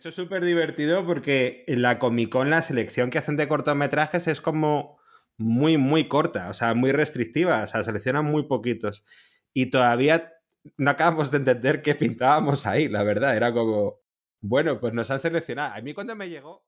[0.00, 4.26] Hecho, es súper divertido porque en la Comic Con la selección que hacen de cortometrajes
[4.28, 4.98] es como
[5.36, 9.04] muy, muy corta, o sea, muy restrictiva, o sea, seleccionan muy poquitos.
[9.52, 10.32] Y todavía
[10.78, 14.00] no acabamos de entender qué pintábamos ahí, la verdad, era como,
[14.40, 15.74] bueno, pues nos han seleccionado.
[15.74, 16.64] A mí cuando me llegó...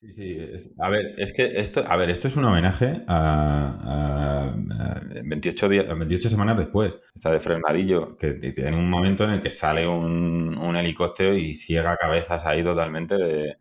[0.00, 0.36] Sí, sí.
[0.52, 5.00] es- a ver, es que esto, a ver, esto es un homenaje a, a- a
[5.24, 6.98] 28, días, 28 semanas después.
[7.14, 11.54] Está de frenadillo, que tiene un momento en el que sale un, un helicóptero y
[11.54, 13.56] ciega cabezas ahí totalmente de...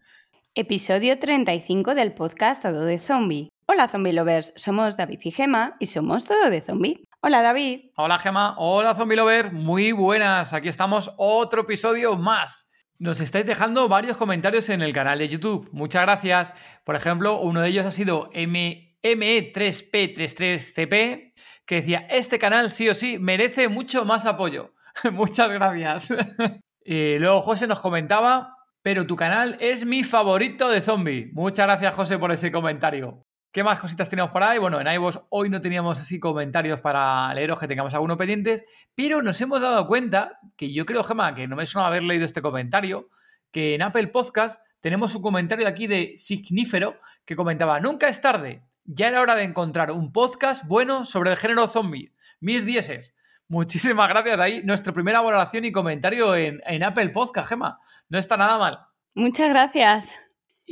[0.56, 3.50] Episodio 35 del podcast Todo de Zombie.
[3.68, 7.06] Hola Zombie Lovers, somos David y Gema y somos Todo de Zombie.
[7.22, 7.92] Hola David.
[7.98, 12.68] Hola Gema, hola Zombie Lover, muy buenas, aquí estamos, otro episodio más.
[13.02, 16.54] Nos estáis dejando varios comentarios en el canal de YouTube, muchas gracias.
[16.84, 21.34] Por ejemplo, uno de ellos ha sido M- E ME3P33CP,
[21.66, 24.76] que decía, este canal sí o sí merece mucho más apoyo.
[25.12, 26.14] muchas gracias.
[26.84, 31.30] Eh, luego José nos comentaba, pero tu canal es mi favorito de zombie.
[31.32, 33.24] Muchas gracias José por ese comentario.
[33.52, 34.60] ¿Qué más cositas tenemos por ahí?
[34.60, 38.64] Bueno, en iVoox hoy no teníamos así comentarios para leeros que tengamos alguno pendientes,
[38.96, 42.24] pero nos hemos dado cuenta, que yo creo, Gema, que no me suena haber leído
[42.24, 43.10] este comentario,
[43.52, 48.64] que en Apple Podcast tenemos un comentario aquí de Signífero que comentaba, nunca es tarde,
[48.86, 52.14] ya era hora de encontrar un podcast bueno sobre el género zombie.
[52.40, 53.14] Mis dieces.
[53.50, 54.64] Muchísimas gracias ahí.
[54.64, 57.80] Nuestra primera valoración y comentario en, en Apple Podcast, Gema.
[58.08, 58.80] No está nada mal.
[59.14, 60.21] Muchas gracias.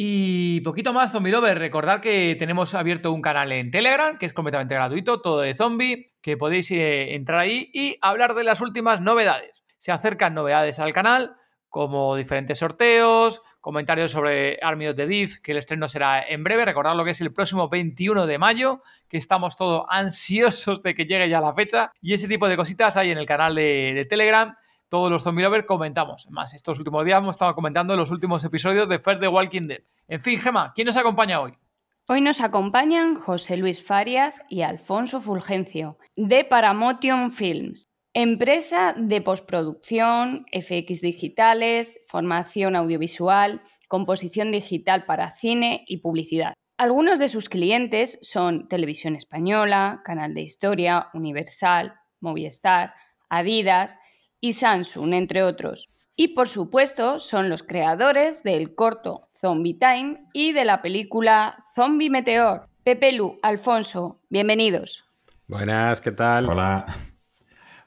[0.01, 1.59] Y poquito más, Zombie Lover.
[1.59, 6.13] Recordad que tenemos abierto un canal en Telegram, que es completamente gratuito, todo de zombie,
[6.21, 9.61] que podéis eh, entrar ahí y hablar de las últimas novedades.
[9.77, 11.35] Se acercan novedades al canal,
[11.67, 16.63] como diferentes sorteos, comentarios sobre Army of the Deep, que el estreno será en breve.
[16.63, 21.07] Recordad lo que es el próximo 21 de mayo, que estamos todos ansiosos de que
[21.07, 21.91] llegue ya la fecha.
[21.99, 24.55] Y ese tipo de cositas hay en el canal de Telegram
[24.89, 26.27] todos los Zombie Lovers comentamos.
[26.31, 29.83] Más, estos últimos días hemos estado comentando los últimos episodios de Fear the Walking Dead.
[30.07, 31.53] En fin, Gema, ¿quién nos acompaña hoy?
[32.07, 37.85] Hoy nos acompañan José Luis Farias y Alfonso Fulgencio, de Paramotion Films,
[38.15, 46.53] empresa de postproducción, FX digitales, formación audiovisual, composición digital para cine y publicidad.
[46.77, 52.95] Algunos de sus clientes son Televisión Española, Canal de Historia, Universal, Movistar,
[53.29, 53.99] Adidas
[54.41, 55.87] y Samsung, entre otros.
[56.15, 62.09] Y por supuesto son los creadores del corto Zombie Time y de la película Zombie
[62.09, 62.67] Meteor.
[62.83, 65.05] Pepe Lu, Alfonso, bienvenidos.
[65.47, 66.49] Buenas, ¿qué tal?
[66.49, 66.85] Hola.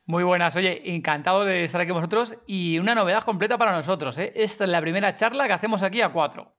[0.06, 4.18] Muy buenas, oye, encantado de estar aquí con vosotros y una novedad completa para nosotros.
[4.18, 4.32] ¿eh?
[4.34, 6.54] Esta es la primera charla que hacemos aquí a cuatro.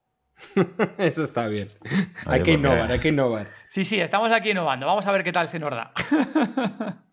[0.97, 1.69] Eso está bien.
[1.85, 3.49] Oye, hay que innovar, hay que innovar.
[3.67, 4.85] Sí, sí, estamos aquí innovando.
[4.85, 5.91] Vamos a ver qué tal se nos da.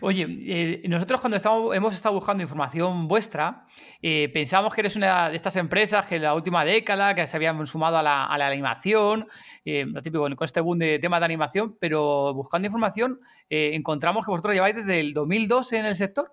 [0.00, 3.66] Oye, eh, nosotros cuando estamos, hemos estado buscando información vuestra,
[4.02, 7.36] eh, pensábamos que eres una de estas empresas que en la última década que se
[7.36, 9.26] habían sumado a la, a la animación,
[9.64, 13.18] eh, lo típico con este boom de temas de animación, pero buscando información
[13.48, 16.32] eh, encontramos que vosotros lleváis desde el 2002 en el sector.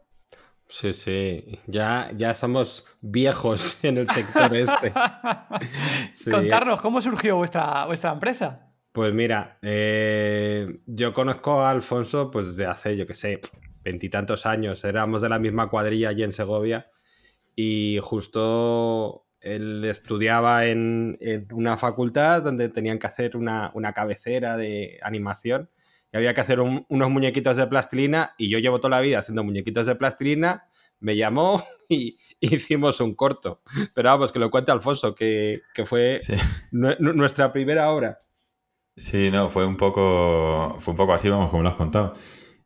[0.69, 1.59] Sí, sí.
[1.65, 4.93] Ya, ya somos viejos en el sector este.
[6.11, 6.29] Sí.
[6.29, 8.67] Contarnos cómo surgió vuestra, vuestra empresa.
[8.97, 13.39] Pues mira, eh, yo conozco a Alfonso pues desde hace, yo qué sé,
[13.83, 14.83] veintitantos años.
[14.83, 16.89] Éramos de la misma cuadrilla allí en Segovia
[17.55, 24.57] y justo él estudiaba en, en una facultad donde tenían que hacer una, una cabecera
[24.57, 25.69] de animación
[26.11, 29.19] y había que hacer un- unos muñequitos de plastilina y yo llevo toda la vida
[29.19, 30.69] haciendo muñequitos de plastilina.
[30.99, 33.61] Me llamó y hicimos un corto.
[33.93, 36.33] Pero vamos, que lo cuente Alfonso, que, que fue Sí.
[36.71, 38.17] nuestra primera obra.
[38.97, 42.13] Sí, no, fue un poco, fue un poco así, vamos, como lo has contado.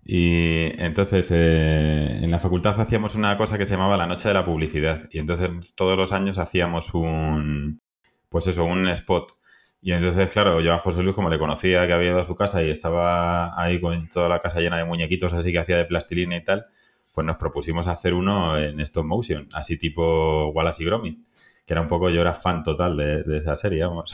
[0.04, 4.34] Y entonces eh, en la facultad hacíamos una cosa que se llamaba la noche de
[4.34, 5.10] la publicidad.
[5.12, 7.82] Y entonces todos los años hacíamos un,
[8.30, 9.34] pues eso, un spot.
[9.82, 12.36] Y entonces, claro, yo a José Luis, como le conocía que había ido a su
[12.36, 15.86] casa y estaba ahí con toda la casa llena de muñequitos así que hacía de
[15.86, 16.68] plastilina y tal,
[17.14, 21.20] pues nos propusimos hacer uno en stop motion, así tipo Wallace y Gromit,
[21.66, 24.14] que era un poco, yo era fan total de, de esa serie, vamos.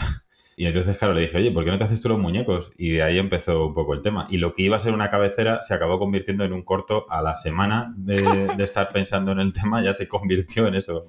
[0.60, 2.72] Y entonces, claro, le dije, oye, ¿por qué no te haces tú los muñecos?
[2.80, 4.26] Y de ahí empezó un poco el tema.
[4.32, 7.22] Y lo que iba a ser una cabecera se acabó convirtiendo en un corto a
[7.22, 11.06] la semana de, estar pensando en el tema, ya se convirtió en eso.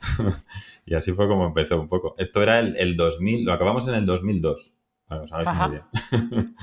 [0.86, 2.14] y así fue como empezó un poco.
[2.16, 4.72] Esto era el, el 2000, lo acabamos en el 2002.
[5.10, 6.54] Vamos, a ver si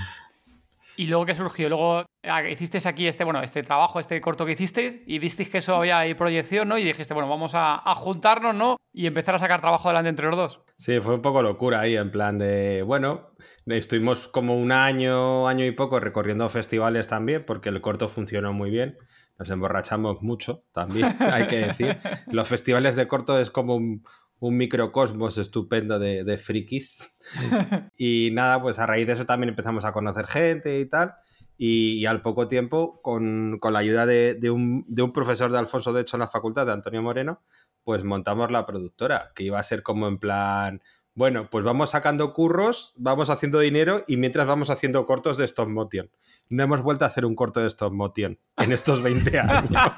[0.98, 1.70] ¿Y luego qué surgió?
[1.70, 5.60] Luego ah, hicisteis aquí este, bueno, este trabajo, este corto que hicisteis y visteis que
[5.60, 6.78] eso había ahí proyección, ¿no?
[6.80, 8.78] Y dijiste, bueno, vamos a, juntarnos, ¿no?
[8.92, 10.62] Y empezar a sacar trabajo adelante entre los dos.
[10.78, 13.30] Sí, fue un poco locura ahí, en plan de, bueno,
[13.68, 18.72] estuvimos como un año, año y poco recorriendo festivales también, porque el corto funcionó muy
[18.72, 18.98] bien.
[19.38, 21.96] Nos emborrachamos mucho también, hay que decir.
[22.32, 24.04] Los festivales de corto es como un,
[24.40, 27.18] un microcosmos estupendo de, frikis.
[27.98, 31.16] y nada, pues a raíz de eso también empezamos a conocer gente y tal.
[31.60, 36.02] Y, al poco tiempo, con, la ayuda de, un, de, un, profesor de Alfonso, de
[36.02, 37.42] hecho, en la facultad, de Antonio Moreno,
[37.84, 40.82] pues montamos la productora, que iba a ser como en plan,
[41.18, 45.68] bueno, pues vamos sacando curros, vamos haciendo dinero y mientras vamos haciendo cortos de stop
[45.68, 46.12] motion.
[46.50, 49.94] No hemos vuelto a hacer un corto de stop motion en estos 20 años.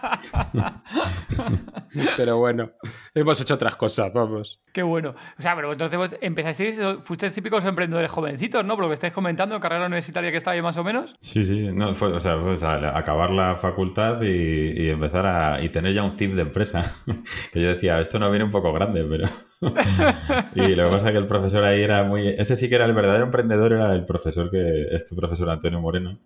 [2.17, 2.71] pero bueno,
[3.13, 4.61] hemos hecho otras cosas, vamos.
[4.73, 5.15] Qué bueno.
[5.37, 8.75] O sea, pero entonces pues, empezasteis, fuisteis típicos emprendedores jovencitos, ¿no?
[8.75, 11.15] Por lo que estáis comentando, carrera universitaria que estaba ahí más o menos.
[11.19, 11.69] Sí, sí.
[11.73, 16.33] No, fue, o sea, acabar la facultad y, empezar a y tener ya un CIF
[16.33, 16.83] de empresa.
[17.53, 19.27] que yo decía, esto no viene un poco grande, pero...
[20.55, 22.27] y lo que pasa es que el profesor ahí era muy...
[22.27, 24.87] Ese sí que era el verdadero emprendedor, era el profesor que...
[24.91, 26.19] Este profesor Antonio Moreno.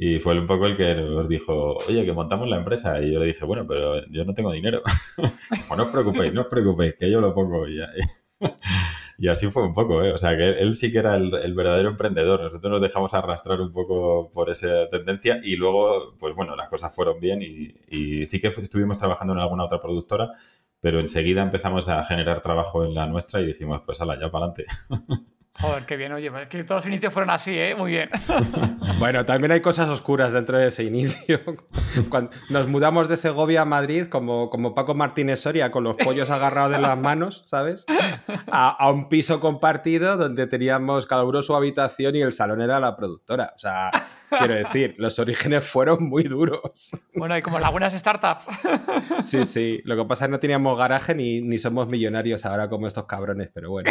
[0.00, 3.02] Y fue un poco el que nos dijo, oye, que montamos la empresa.
[3.02, 4.80] Y yo le dije, bueno, pero yo no tengo dinero.
[5.50, 7.66] dijo, no os preocupéis, no os preocupéis, que yo lo pongo.
[7.66, 7.80] Y,
[9.18, 10.12] y así fue un poco, ¿eh?
[10.12, 12.40] O sea, que él, sí que era el, el, verdadero emprendedor.
[12.40, 16.94] Nosotros nos dejamos arrastrar un poco por esa tendencia y luego, pues bueno, las cosas
[16.94, 20.30] fueron bien y, y sí que estuvimos trabajando en alguna otra productora,
[20.80, 24.46] pero enseguida empezamos a generar trabajo en la nuestra y dijimos, pues ala, ya para
[24.46, 24.64] adelante.
[25.60, 27.74] Joder, qué bien, oye, pues que todos los inicios fueron así, ¿eh?
[27.74, 28.08] Muy bien.
[29.00, 31.40] bueno, también hay cosas oscuras dentro de ese inicio.
[32.10, 36.30] Cuando nos mudamos de Segovia a Madrid, como, como Paco Martínez Soria, con los pollos
[36.30, 37.86] agarrados de las manos, ¿sabes?
[38.46, 42.96] A, un piso compartido donde teníamos cada uno su habitación y el salón era la
[42.96, 43.52] productora.
[43.56, 43.90] O sea,
[44.38, 46.92] quiero decir, los orígenes fueron muy duros.
[47.14, 48.46] Bueno, y como las buenas startups.
[49.24, 49.80] sí, sí.
[49.84, 53.06] Lo que pasa es que no teníamos garaje ni, ni somos millonarios ahora como estos
[53.06, 53.90] cabrones, pero bueno.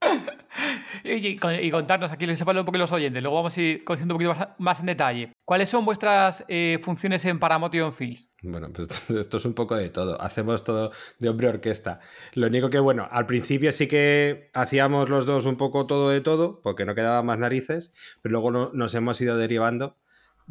[1.04, 4.22] y, contarnos aquí, les sepan un poco los oyentes, luego vamos a ir conociendo un
[4.22, 5.32] poquito más, en detalle.
[5.44, 8.30] ¿Cuáles son vuestras eh, funciones en Paramotion Films?
[8.42, 10.20] Bueno, pues esto es un poco de todo.
[10.20, 12.00] Hacemos todo de hombre orquesta.
[12.34, 16.20] Lo único que, bueno, al principio sí que hacíamos los dos un poco todo de
[16.20, 17.92] todo, porque no quedaba más narices,
[18.22, 19.96] pero luego nos hemos ido derivando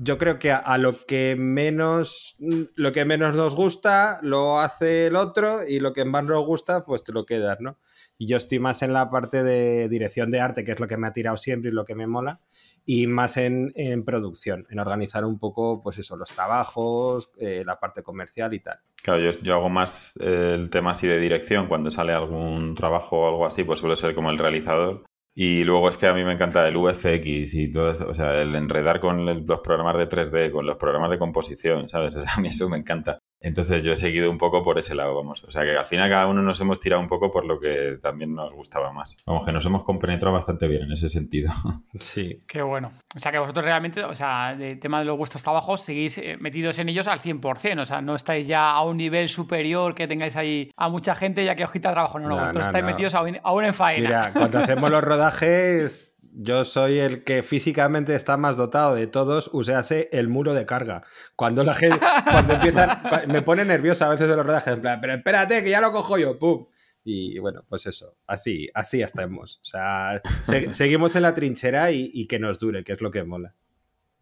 [0.01, 5.17] yo creo que a, lo que menos lo que menos nos gusta lo hace el
[5.17, 7.77] otro y lo que más nos gusta pues te lo quedas, ¿no?
[8.19, 11.07] Yo estoy más en la parte de dirección de arte, que es lo que me
[11.07, 12.41] ha tirado siempre y lo que me mola,
[12.85, 13.71] y más en,
[14.05, 18.79] producción, en organizar un poco, pues eso, los trabajos, eh, la parte comercial y tal.
[19.01, 23.21] Claro, yo, yo hago más eh, el tema así de dirección, cuando sale algún trabajo
[23.21, 25.05] o algo así, pues suele ser como el realizador.
[25.33, 28.41] Y luego es que a mí me encanta el VFX y todo eso, o sea,
[28.41, 32.15] el enredar con los programas de 3D, con los programas de composición, ¿sabes?
[32.17, 33.19] O sea, a mí eso me encanta.
[33.41, 35.43] Entonces yo he seguido un poco por ese lado, vamos.
[35.45, 37.97] O sea que al final cada uno nos hemos tirado un poco por lo que
[38.01, 39.15] también nos gustaba más.
[39.25, 41.51] Vamos, que nos hemos compenetrado bastante bien en ese sentido.
[41.99, 42.41] Sí.
[42.47, 42.91] Qué bueno.
[43.15, 46.37] O sea que vosotros realmente, o sea, el tema de los vuestros trabajos, seguís eh,
[46.39, 47.81] metidos en ellos al 100%.
[47.81, 51.43] O sea, no estáis ya a un nivel superior que tengáis ahí a mucha gente
[51.43, 52.19] ya que os quita trabajo.
[52.19, 54.07] No, no, vosotros estáis metidos aún, aún en faena.
[54.07, 59.49] Mira, cuando hacemos los rodajes yo soy el que físicamente está más dotado de todos,
[59.53, 61.01] uséase el muro de carga.
[61.35, 61.99] Cuando la gente,
[62.31, 65.69] cuando empiezan, me pone nervioso a veces de los rodajes, en plan, pero espérate, que
[65.69, 66.67] ya lo cojo yo, ¡pum!
[67.03, 69.59] Y bueno, pues eso, así, así estamos.
[69.61, 70.21] O sea,
[70.71, 73.55] seguimos en la trinchera y, que nos dure, que es lo que mola.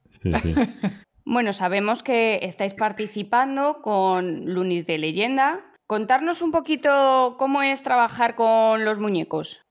[0.10, 0.54] Sí, sí.
[1.30, 5.74] Bueno, sabemos que estáis participando con Lunis de Leyenda.
[5.86, 9.67] Contarnos un poquito cómo es trabajar con los muñecos.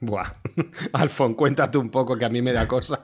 [0.00, 0.32] Buah,
[0.92, 3.00] Alfon, cuéntate un poco que a mí me da cosa.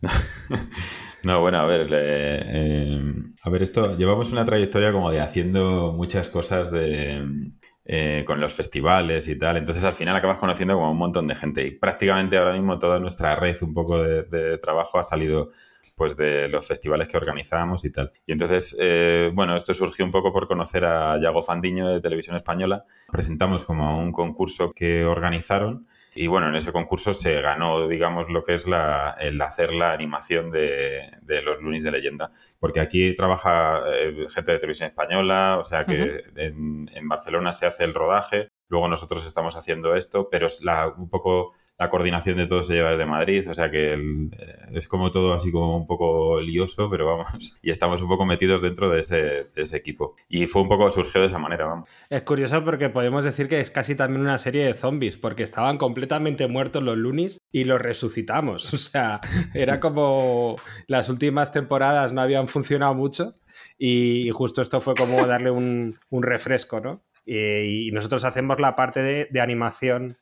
[1.24, 3.02] No, bueno, a ver, eh,
[3.42, 7.50] a ver, esto, llevamos una trayectoria como de haciendo muchas cosas de,
[7.84, 11.34] eh, con los festivales y tal, entonces al final acabas conociendo como un montón de
[11.34, 15.50] gente y prácticamente ahora mismo toda nuestra red un poco de, trabajo ha salido
[15.96, 18.12] pues de los festivales que organizamos y tal.
[18.24, 22.36] Y entonces, eh, bueno, esto surgió un poco por conocer a Yago Fandiño de Televisión
[22.36, 22.84] Española.
[23.10, 28.42] Presentamos como un concurso que organizaron y bueno, en ese concurso se ganó, digamos, lo
[28.42, 31.02] que es la, el hacer la animación de,
[31.44, 32.32] los lunes de leyenda.
[32.58, 37.84] Porque aquí trabaja eh, gente de televisión española, o sea que en, Barcelona se hace
[37.84, 42.46] el rodaje luego nosotros estamos haciendo esto, pero es la, un poco la coordinación de
[42.46, 44.30] todo se lleva desde Madrid, o sea que eh,
[44.72, 47.26] es como todo así como un poco lioso, pero vamos,
[47.62, 50.14] y estamos un poco metidos dentro de ese, equipo.
[50.28, 51.88] Y fue un poco, surgió de esa manera, vamos.
[52.08, 55.76] Es curioso porque podemos decir que es casi también una serie de zombies, porque estaban
[55.76, 59.20] completamente muertos los lunis y los resucitamos, o sea,
[59.54, 60.56] era como
[60.86, 63.36] las últimas temporadas no habían funcionado mucho
[63.78, 67.04] y justo esto fue como darle un, refresco, ¿no?
[67.24, 70.18] Y, nosotros hacemos la parte de animación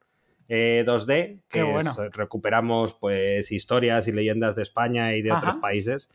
[0.48, 6.08] 2D, eh, que recuperamos pues historias y leyendas de España y de otros países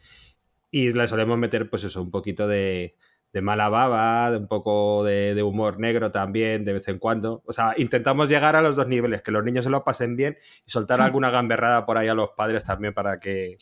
[0.72, 2.96] y le solemos meter pues eso, un poquito de,
[3.42, 7.44] mala baba, de un poco de, humor negro también de vez en cuando.
[7.46, 10.38] O sea, intentamos llegar a los dos niveles, que los niños se lo pasen bien
[10.66, 13.58] y soltar alguna gamberrada por ahí a los padres también para que,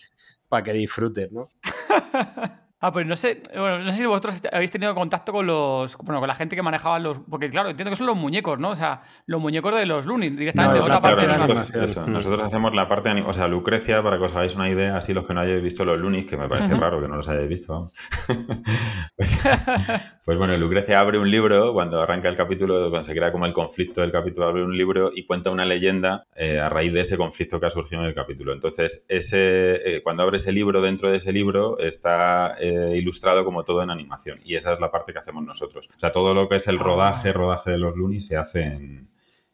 [0.47, 1.49] para que disfruten, ¿no?
[2.79, 6.19] Ah, pues no sé, bueno, no sé si vosotros habéis tenido contacto con los, bueno,
[6.19, 8.69] con la gente que manejaba los, porque claro, entiendo que son los muñecos, ¿no?
[8.69, 12.87] O sea, los muñecos de los Looney, directamente otra parte de nosotros, nosotros hacemos la
[12.87, 15.63] parte, o sea, Lucrecia, para que os hagáis una idea, así los que no hayáis
[15.63, 17.91] visto los Looney, que me parece raro que no los hayáis visto, vamos.
[19.15, 19.35] Pues,
[20.25, 23.53] pues, bueno, Lucrecia abre un libro cuando arranca el capítulo, cuando se crea como el
[23.53, 27.17] conflicto del capítulo, abre un libro y cuenta una leyenda eh, a raíz de ese
[27.17, 28.53] conflicto que ha surgido en el capítulo.
[28.53, 33.63] Entonces, ese, eh, cuando abre ese libro, dentro de ese libro está eh, ilustrado como
[33.63, 34.39] todo en animación.
[34.43, 35.89] Y esa es la parte que hacemos nosotros.
[35.95, 38.63] O sea, todo lo que es el rodaje, rodaje de los Looney se hace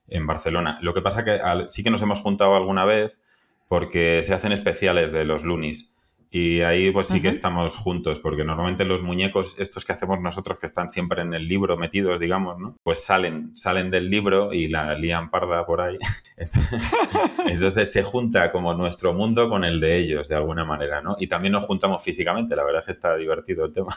[0.08, 0.78] en, Barcelona.
[0.82, 1.40] Lo que pasa que
[1.70, 3.20] sí que nos hemos juntado alguna vez
[3.68, 5.93] porque se hacen especiales de los Loonies.
[6.36, 10.58] Y ahí pues sí que estamos juntos, porque normalmente los muñecos, estos que hacemos nosotros,
[10.58, 12.76] que están siempre en el libro metidos, digamos, ¿no?
[12.82, 16.00] Pues salen, salen del libro y la lían parda por ahí.
[17.46, 21.16] Entonces se junta como nuestro mundo con el de ellos, de alguna manera, ¿no?
[21.20, 23.96] Y también nos juntamos físicamente, la verdad es que está divertido el tema.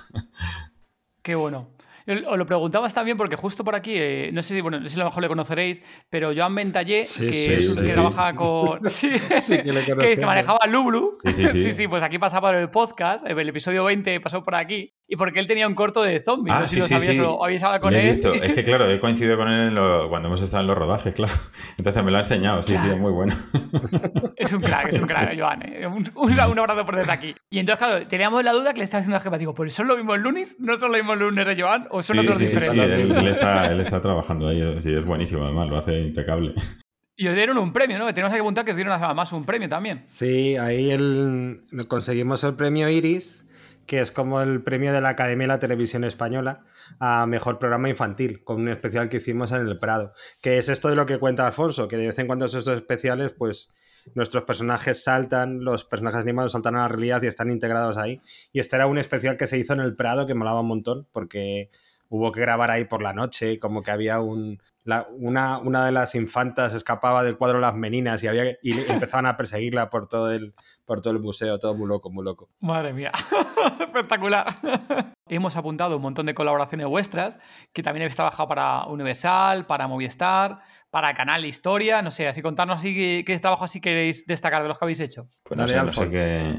[1.22, 1.70] Qué bueno.
[2.06, 4.94] Os lo preguntabas también porque justo por aquí, eh, no sé si, bueno, no sé
[4.94, 8.80] si a lo mejor le conoceréis, pero Joan Ventallé, que, es que trabaja con.
[8.90, 11.12] Sí, que, que, manejaba Lublu.
[11.32, 15.16] Sí sí, pues aquí pasaba por el podcast, el episodio 20 pasó por aquí y
[15.16, 16.54] porque él tenía un corto de zombies.
[16.54, 18.06] Ah, no sé si lo sabías o habéis hablado con él.
[18.06, 18.34] Visto.
[18.34, 21.32] Es que claro, he coincidido con él cuando hemos estado en los rodajes, claro.
[21.78, 23.34] Entonces me lo ha enseñado, sí, sí, es muy bueno.
[24.36, 25.62] Es un crack, es un crack, Joan.
[25.62, 25.86] ¿eh?
[25.86, 27.34] Un, un, abrazo por desde aquí.
[27.50, 29.38] Y entonces, claro, teníamos la duda que le estaba haciendo a jefa.
[29.38, 30.56] Digo, ¿pues son los mismos lunes?
[30.58, 31.86] ¿No son los mismos lunes de Joan?
[31.90, 33.00] ¿O son otros diferentes?
[33.00, 34.80] Sí, él, está, él está trabajando ahí.
[34.80, 36.54] Sí, es buenísimo, además, lo hace impecable.
[37.18, 38.12] Y os dieron un premio, ¿no?
[38.12, 40.04] Tenemos que apuntar que os dieron además un premio también.
[40.06, 43.45] Sí, ahí el, conseguimos el premio Iris
[43.86, 46.64] que es como el premio de la Academia de la Televisión Española
[46.98, 50.12] a Mejor Programa Infantil, con un especial que hicimos en el Prado.
[50.40, 53.32] Que es esto de lo que cuenta Alfonso, que de vez en cuando esos especiales,
[53.32, 53.72] pues
[54.14, 58.20] nuestros personajes saltan, los personajes animados saltan a la realidad y están integrados ahí.
[58.52, 61.08] Y este era un especial que se hizo en el Prado que molaba un montón,
[61.12, 61.70] porque
[62.08, 64.60] hubo que grabar ahí por la noche, como que había un,
[65.16, 69.36] una, una, de las infantas escapaba del cuadro Las Meninas y, había, y empezaban a
[69.36, 72.48] perseguirla por todo, el, por todo el museo, todo muy loco, muy loco.
[72.60, 73.12] Madre mía,
[73.80, 74.46] espectacular.
[75.28, 77.36] Hemos apuntado un montón de colaboraciones vuestras,
[77.72, 82.78] que también habéis trabajado para Universal, para Movistar, para Canal Historia, no sé, así contarnos
[82.78, 85.28] así qué, trabajo así queréis destacar de los que habéis hecho.
[85.42, 86.58] Pues no sé, no sé qué...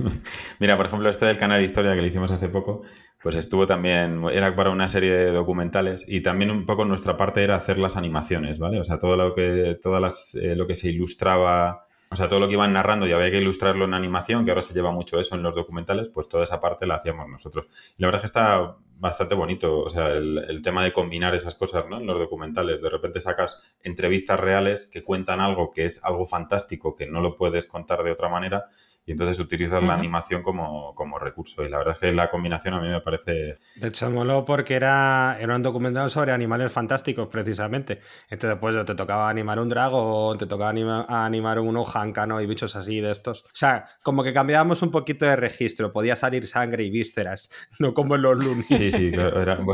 [0.58, 2.82] Mira, por ejemplo, este del Canal Historia que le hicimos hace poco,
[3.22, 7.42] pues estuvo también, era para una serie de documentales y también un poco nuestra parte
[7.42, 8.80] era hacer las animaciones, ¿vale?
[8.80, 12.40] O sea, todo lo que, todas las, eh, lo que se ilustraba, o sea, todo
[12.40, 15.20] lo que iban narrando y había que ilustrarlo en animación, que ahora se lleva mucho
[15.20, 17.66] eso en los documentales, pues toda esa parte la hacíamos nosotros.
[17.98, 21.34] Y la verdad es que está bastante bonito, o sea, el, el tema de combinar
[21.34, 21.98] esas cosas, ¿no?
[21.98, 26.96] En los documentales, de repente sacas entrevistas reales que cuentan algo que es algo fantástico,
[26.96, 28.66] que no lo puedes contar de otra manera,
[29.08, 31.64] y entonces utilizas la animación como, recurso.
[31.64, 33.54] Y la verdad es que la combinación a mí me parece...
[33.76, 38.02] De hecho, moló porque era, era un documental sobre animales fantásticos, precisamente.
[38.28, 43.00] Entonces, pues te tocaba animar un dragón, te tocaba animar un ojáncano y bichos así
[43.00, 43.44] de estos.
[43.44, 45.90] O sea, como que cambiábamos un poquito de registro.
[45.90, 48.66] Podía salir sangre y vísceras, no como en los lunes.
[48.68, 49.38] Sí, sí, claro.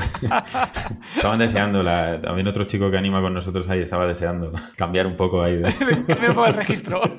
[1.16, 2.20] Estaban deseando, la...
[2.20, 5.56] también otro chico que anima con nosotros ahí estaba deseando cambiar un poco ahí.
[5.56, 5.72] De...
[6.06, 7.02] cambiar un poco el registro.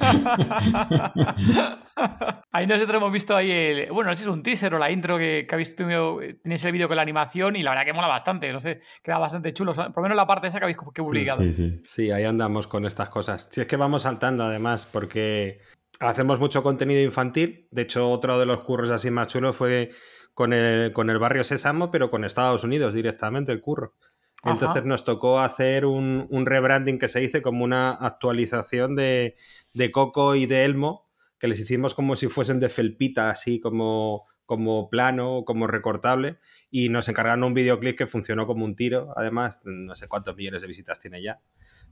[2.51, 3.91] ahí nosotros hemos visto ahí el.
[3.91, 6.19] Bueno, no sé si es un teaser o la intro que, que habéis tenido.
[6.43, 8.51] Tenéis el vídeo con la animación y la verdad que mola bastante.
[8.53, 9.73] No sé, queda bastante chulo.
[9.73, 11.41] Por lo menos la parte esa que habéis que publicado.
[11.41, 11.81] Sí, sí.
[11.85, 13.49] sí, ahí andamos con estas cosas.
[13.51, 15.61] Si es que vamos saltando además, porque
[15.99, 17.67] hacemos mucho contenido infantil.
[17.71, 19.91] De hecho, otro de los curros así más chulos fue
[20.35, 23.95] con el, con el barrio Sésamo, pero con Estados Unidos directamente, el curro.
[24.43, 29.37] Entonces nos tocó hacer un, un, rebranding que se dice como una actualización de,
[29.73, 34.27] de Coco y de Elmo que les hicimos como si fuesen de felpita, así como
[34.45, 36.37] como plano, como recortable,
[36.69, 39.11] y nos encargaron un videoclip que funcionó como un tiro.
[39.15, 41.39] Además, no sé cuántos millones de visitas tiene ya.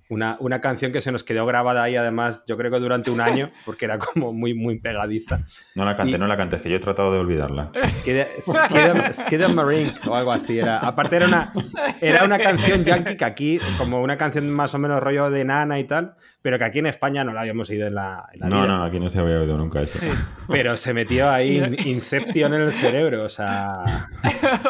[0.10, 3.22] Una, una, canción que se nos quedó grabada ahí, además, yo creo que durante un
[3.22, 5.40] año, porque era como muy, muy pegadiza.
[5.76, 7.72] No la canté, Y- no la canté, es que yo he tratado de olvidarla.
[9.14, 10.80] Skid Marine o algo así era.
[10.80, 11.52] Aparte era una,
[12.02, 15.80] era una canción yankee que aquí, como una canción más o menos rollo de nana
[15.80, 18.48] y tal, pero que aquí en España no la habíamos oído en la, en la
[18.50, 18.68] No, vida.
[18.68, 20.00] no, aquí no se había oído nunca eso.
[20.00, 20.08] Sí.
[20.50, 23.68] Pero se metió ahí in- Inception en el cerebro, o sea...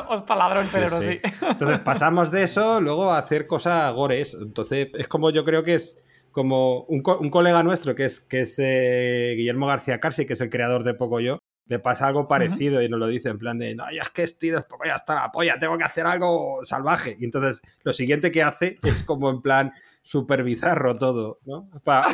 [0.10, 1.20] Os taladró el cerebro, sí.
[1.24, 1.46] sí.
[1.50, 4.38] Entonces pasamos de eso luego a hacer cosas gores.
[4.40, 6.00] Entonces es como yo creo que es
[6.32, 10.34] como un, co- un colega nuestro que es, que es eh, Guillermo García Carsi, que
[10.34, 11.38] es el creador de Poco Yo,
[11.68, 14.24] le pasa algo parecido y nos lo dice en plan de, no, ya es que
[14.24, 17.16] estoy de Poco ya está la polla, tengo que hacer algo salvaje.
[17.20, 21.70] Y entonces lo siguiente que hace es como en plan súper bizarro todo, ¿no?
[21.84, 22.08] Para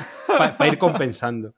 [0.67, 1.55] ir compensando.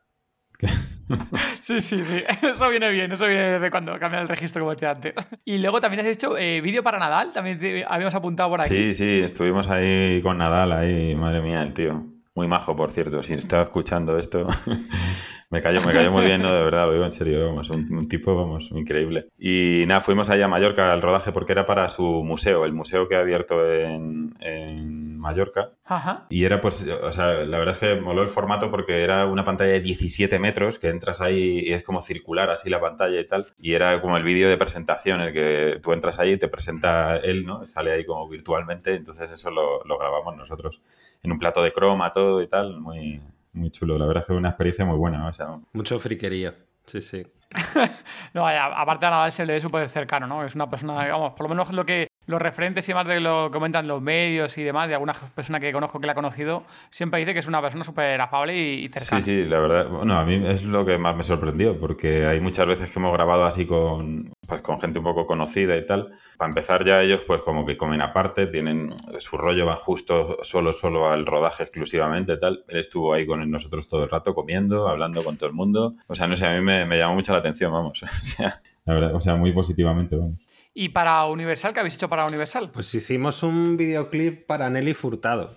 [1.61, 2.23] Sí, sí, sí.
[2.41, 3.11] Eso viene bien.
[3.11, 5.13] Eso viene desde cuando cambian el registro, como decía antes.
[5.43, 7.31] Y luego también has hecho eh, vídeo para Nadal.
[7.33, 8.69] También te- habíamos apuntado por aquí.
[8.69, 12.05] Sí, sí, estuvimos ahí con Nadal, ahí, madre mía, el tío.
[12.33, 14.47] Muy majo, por cierto, si estaba escuchando esto.
[15.51, 17.85] me cayó, me cayó muy bien, no, de verdad, lo digo en serio, vamos, un,
[17.91, 19.27] un tipo, vamos, increíble.
[19.37, 23.09] Y nada, fuimos allá a Mallorca al rodaje porque era para su museo, el museo
[23.09, 25.71] que ha abierto en, en Mallorca.
[25.83, 26.25] Ajá.
[26.29, 29.43] Y era pues, o sea, la verdad es que moló el formato porque era una
[29.43, 33.27] pantalla de 17 metros que entras ahí y es como circular así la pantalla y
[33.27, 33.45] tal.
[33.59, 37.17] Y era como el vídeo de presentación, el que tú entras ahí y te presenta
[37.17, 37.67] él, ¿no?
[37.67, 40.81] Sale ahí como virtualmente, entonces eso lo, lo grabamos nosotros.
[41.23, 43.19] En un plato de croma, todo y tal, muy,
[43.53, 43.97] muy chulo.
[43.97, 46.55] La verdad es que fue una experiencia muy buena, o sea, Mucho friquería.
[46.85, 47.25] Sí, sí.
[48.33, 50.43] No, vaya, aparte a Nadal se le ve súper cercano, ¿no?
[50.43, 53.49] Es una persona, vamos, por lo menos lo que los referentes y demás de lo
[53.49, 56.63] que comentan los medios y demás, de alguna persona que conozco que la ha conocido,
[56.89, 59.21] siempre dice que es una persona súper afable y, cercana.
[59.21, 59.89] Sí, sí, la verdad.
[59.89, 63.13] Bueno, a mí es lo que más me sorprendió, porque hay muchas veces que hemos
[63.13, 66.11] grabado así con, pues, con gente un poco conocida y tal.
[66.37, 70.73] Para empezar ya ellos pues como que comen aparte, tienen su rollo, van justo solo,
[70.73, 72.63] solo al rodaje exclusivamente tal.
[72.69, 75.95] Él estuvo ahí con nosotros todo el rato comiendo, hablando con todo el mundo.
[76.07, 78.01] O sea, no sé, a mí me, me llamó mucho la atención, vamos.
[78.21, 80.37] O sea, la verdad, muy positivamente, vamos.
[80.73, 82.71] Y para Universal, ¿qué habéis hecho para Universal?
[82.71, 85.53] Pues hicimos un videoclip para Nelly Furtado.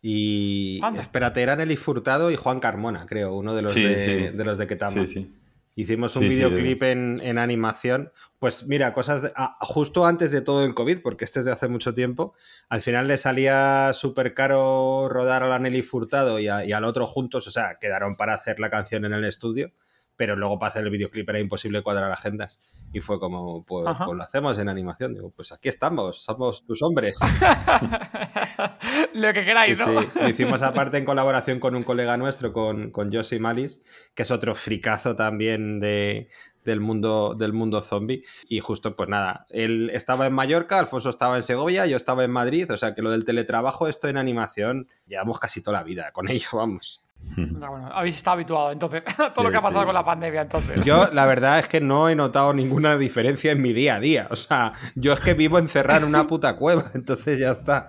[0.00, 1.00] Y Anda.
[1.02, 3.98] espérate, era Nelly Furtado y Juan Carmona, creo, uno de los Sí, de,
[4.30, 4.36] sí.
[4.36, 4.90] de los de Ketama.
[4.92, 5.34] Sí, sí.
[5.76, 8.12] Hicimos un Sí, sí, videoclip en, en animación.
[8.38, 11.52] Pues mira, cosas de- ah, justo antes de todo el COVID, porque este es de
[11.52, 12.34] hace mucho tiempo,
[12.68, 16.84] al final le salía súper caro rodar a la Nelly Furtado y, a- y al
[16.84, 19.72] otro juntos, o sea, quedaron para hacer la canción en el estudio,
[20.16, 22.60] pero luego para hacer el videoclip era imposible cuadrar agendas.
[22.92, 25.14] Y fue como, pues, pues lo hacemos en animación.
[25.14, 27.18] Digo, pues aquí estamos, somos tus hombres.
[29.14, 30.00] lo que queráis, Sí, ¿no?
[30.02, 30.08] sí.
[30.20, 33.82] Lo hicimos aparte en colaboración con un colega nuestro, con, con Josie Malis,
[34.14, 36.28] que es otro fricazo también de,
[36.64, 38.22] del, mundo, del mundo zombie.
[38.48, 42.30] Y justo, pues nada, él estaba en Mallorca, Alfonso estaba en Segovia, yo estaba en
[42.30, 46.10] Madrid, o sea que lo del teletrabajo, esto en animación, llevamos casi toda la vida
[46.12, 47.03] con ello, vamos.
[47.36, 49.86] No, bueno, habéis estado habituado entonces a todo lo que ha pasado sí.
[49.86, 50.84] con la pandemia entonces.
[50.84, 54.28] Yo, la verdad es que no he notado ninguna diferencia en mi día a día.
[54.30, 57.88] O sea, yo es que vivo encerrado en una puta cueva, entonces ya está.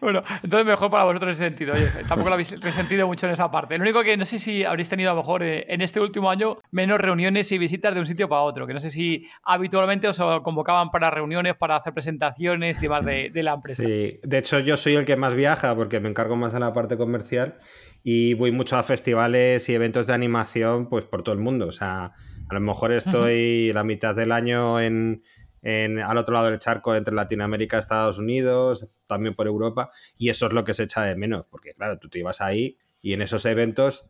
[0.00, 1.74] Bueno, entonces mejor para vosotros en ese sentido.
[1.74, 3.76] Oye, tampoco lo habéis resentido mucho en esa parte.
[3.76, 6.30] Lo único que no sé si habréis tenido a lo mejor eh, en este último
[6.30, 8.66] año menos reuniones y visitas de un sitio para otro.
[8.66, 13.30] Que no sé si habitualmente os convocaban para reuniones, para hacer presentaciones y demás de,
[13.30, 13.84] de la empresa.
[13.84, 16.72] Sí, de hecho yo soy el que más viaja porque me encargo más de la
[16.72, 17.58] parte comercial
[18.02, 21.66] y voy mucho a festivales y eventos de animación pues por todo el mundo.
[21.66, 22.12] O sea,
[22.48, 25.22] a lo mejor estoy la mitad del año en,
[25.62, 30.52] al otro lado del charco entre Latinoamérica Estados Unidos, también por Europa y eso es
[30.52, 33.44] lo que se echa de menos porque claro, tú te ibas ahí y en esos
[33.46, 34.06] eventos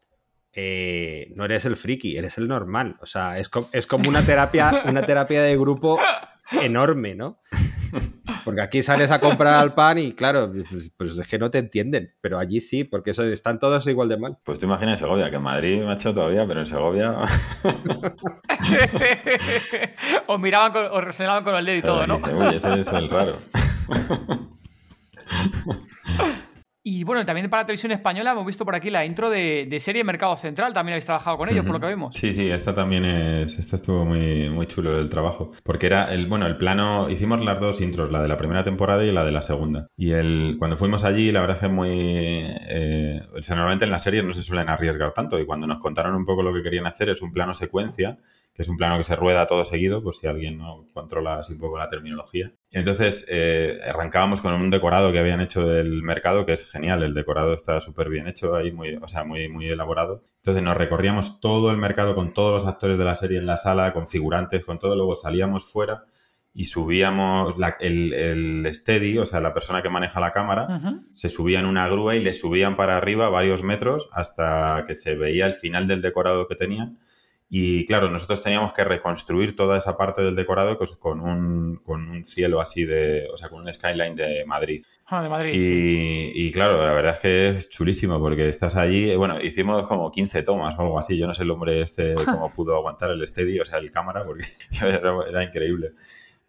[0.53, 2.97] eh, no eres el friki, eres el normal.
[3.01, 5.99] O sea, es, co- es como una terapia, una terapia de grupo
[6.61, 7.41] enorme, ¿no?
[8.45, 11.59] Porque aquí sales a comprar el pan y claro, pues, pues es que no te
[11.59, 14.39] entienden, pero allí sí, porque eso, están todos igual de mal.
[14.45, 17.17] Pues tú imaginas Segovia, que en Madrid, macho, todavía, pero en Segovia...
[20.27, 22.17] os miraban, con, os señalaban con el dedo y todo, ¿no?
[22.17, 23.33] Uy, ese es el raro.
[26.93, 30.03] Y bueno, también para televisión española hemos visto por aquí la intro de, de serie
[30.03, 30.73] Mercado Central.
[30.73, 32.13] También habéis trabajado con ellos, por lo que vemos.
[32.15, 33.57] Sí, sí, esta también es.
[33.57, 35.53] Esta estuvo muy, muy chulo el trabajo.
[35.63, 37.09] Porque era el, bueno, el plano.
[37.09, 39.87] Hicimos las dos intros, la de la primera temporada y la de la segunda.
[39.97, 41.91] Y el, cuando fuimos allí, la verdad es que muy.
[41.93, 45.39] eh, o sea, normalmente en las series no se suelen arriesgar tanto.
[45.39, 48.19] Y cuando nos contaron un poco lo que querían hacer, es un plano secuencia
[48.53, 51.53] que es un plano que se rueda todo seguido, por si alguien no controla así
[51.53, 52.53] un poco la terminología.
[52.71, 57.03] Y entonces eh, arrancábamos con un decorado que habían hecho del mercado, que es genial,
[57.03, 60.23] el decorado está súper bien hecho ahí, muy, o sea, muy, muy elaborado.
[60.37, 63.57] Entonces nos recorríamos todo el mercado con todos los actores de la serie en la
[63.57, 66.05] sala, con figurantes, con todo, luego salíamos fuera
[66.53, 70.81] y subíamos el, el, steady, o sea, la persona que maneja la cámara,
[71.15, 75.15] se subía en una grúa y le subían para arriba varios metros hasta que se
[75.15, 76.99] veía el final del decorado que tenían.
[77.53, 82.23] Y claro, nosotros teníamos que reconstruir toda esa parte del decorado con un, con un
[82.23, 84.85] cielo así de, o sea, con un skyline de Madrid.
[85.07, 85.53] Ah, de Madrid.
[85.53, 90.13] Y, y, claro, la verdad es que es chulísimo porque estás allí, bueno, hicimos como
[90.13, 93.27] 15 tomas o algo así, yo no sé el hombre este cómo pudo aguantar el
[93.27, 94.45] steady, o sea, el cámara, porque
[95.29, 95.91] era increíble.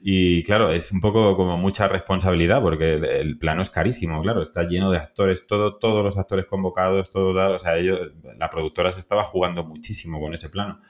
[0.03, 4.63] Y claro, es un poco como mucha responsabilidad porque el, plano es carísimo, claro, está
[4.63, 8.99] lleno de actores, todo, todos los actores convocados, todo, o sea, ellos, la productora se
[8.99, 10.81] estaba jugando muchísimo con ese plano.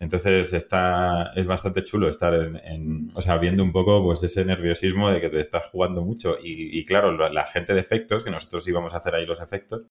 [0.00, 5.10] Entonces está, es bastante chulo estar en, o sea, viendo un poco pues ese nerviosismo
[5.10, 6.36] de que te estás jugando mucho.
[6.42, 9.82] Y, claro, la, gente de efectos, que nosotros íbamos a hacer ahí los efectos,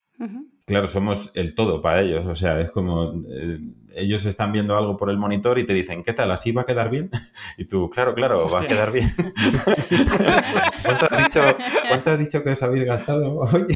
[0.66, 2.26] claro, somos el todo para ellos.
[2.26, 3.60] O sea, es como eh,
[3.96, 6.32] ellos están viendo algo por el monitor y te dicen, ¿qué tal?
[6.32, 7.10] ¿Así va a quedar bien?
[7.58, 9.12] Y tú, claro, claro, va a quedar bien.
[10.84, 11.42] ¿Cuánto, has dicho,
[11.90, 13.66] ¿Cuánto has dicho que os habéis gastado hoy?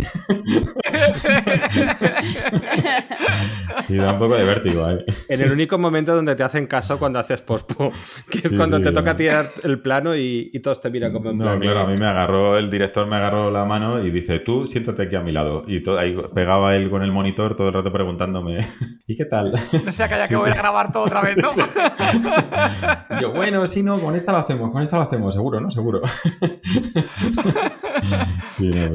[3.81, 4.89] sí, da un poco de vértigo.
[4.89, 5.03] ¿eh?
[5.27, 7.91] En el único momento donde te hacen caso cuando haces pospo,
[8.29, 11.59] que es cuando te toca tirar el plano y, todos te miran como en No,
[11.59, 15.01] claro, a mí me agarró, el director me agarró la mano y dice, tú siéntate
[15.03, 15.65] aquí a mi lado.
[15.67, 18.65] Y todo, ahí pegaba él con el monitor todo el rato preguntándome,
[19.07, 19.51] ¿y qué tal?
[19.83, 21.49] No sea que haya que volver a grabar todo otra vez, ¿no?
[23.19, 25.69] Yo, bueno, sí, no, con esta lo hacemos, con esta lo hacemos, seguro, ¿no?
[25.71, 26.01] Seguro.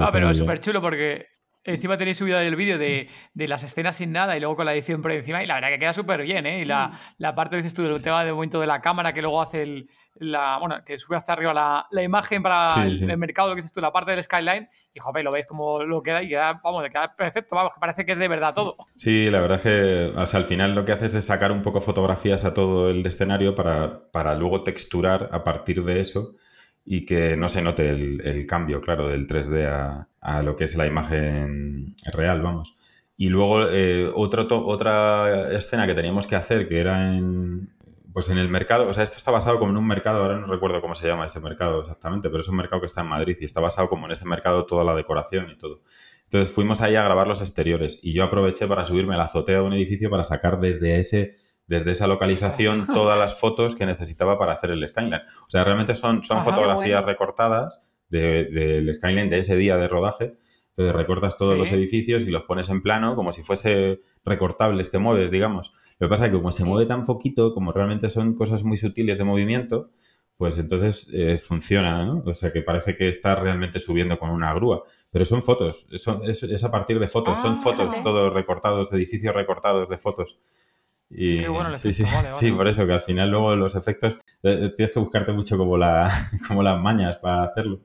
[0.01, 1.27] ah, pero es súper chulo porque
[1.69, 5.03] Encima tenéis subida el vídeo de, las escenas sin nada y luego con la edición
[5.03, 5.43] por encima.
[5.43, 6.61] Y la verdad que queda súper bien, ¿eh?
[6.61, 6.93] Y la, mm.
[7.19, 9.91] la parte, dices tú, del tema de momento de la cámara que luego hace el,
[10.15, 10.57] la.
[10.59, 14.13] Bueno, que sube hasta arriba la, imagen para el, mercado, que dices tú, la parte
[14.13, 14.67] del skyline.
[14.95, 18.07] Y joder, lo veis como lo queda y queda, vamos, queda perfecto, vamos, que parece
[18.07, 18.77] que es de verdad todo.
[18.95, 21.61] Sí, la verdad es que o sea, al final lo que haces es sacar un
[21.61, 26.35] poco fotografías a todo el escenario para, para luego texturar a partir de eso
[26.91, 30.87] y que no se note el, cambio, claro, del 3D a, lo que es la
[30.87, 32.77] imagen real, vamos.
[33.15, 37.75] Y luego eh, otra escena que teníamos que hacer, que era en,
[38.15, 40.47] pues en el mercado, o sea, esto está basado como en un mercado, ahora no
[40.47, 43.37] recuerdo cómo se llama ese mercado exactamente, pero es un mercado que está en Madrid
[43.39, 45.83] y está basado como en ese mercado toda la decoración y todo.
[46.25, 49.57] Entonces fuimos ahí a grabar los exteriores y yo aproveché para subirme a la azotea
[49.57, 51.35] de un edificio para sacar desde ese
[51.69, 55.21] desde esa localización todas las fotos que necesitaba para hacer el skyline.
[55.47, 60.37] O sea, realmente son, son fotografías recortadas del skyline de ese día de rodaje.
[60.69, 64.99] Entonces recortas todos los edificios y los pones en plano como si fuese recortables que
[64.99, 65.73] mueves, digamos.
[65.99, 68.77] Lo que pasa es que como se mueve tan poquito, como realmente son cosas muy
[68.77, 69.91] sutiles de movimiento,
[70.39, 72.23] pues entonces eh, funciona, ¿no?
[72.25, 74.85] O sea, que parece que está realmente subiendo con una grúa.
[75.11, 79.89] Pero son fotos, es, a partir de fotos, son ah, fotos todos recortados, edificios recortados
[79.89, 80.39] de fotos.
[81.11, 84.59] Y, Qué bueno sí, sí, sí, por eso que al final luego los efectos eh,
[84.63, 86.11] eh, tienes que buscarte mucho como, la,
[86.49, 87.81] como las mañas para hacerlo.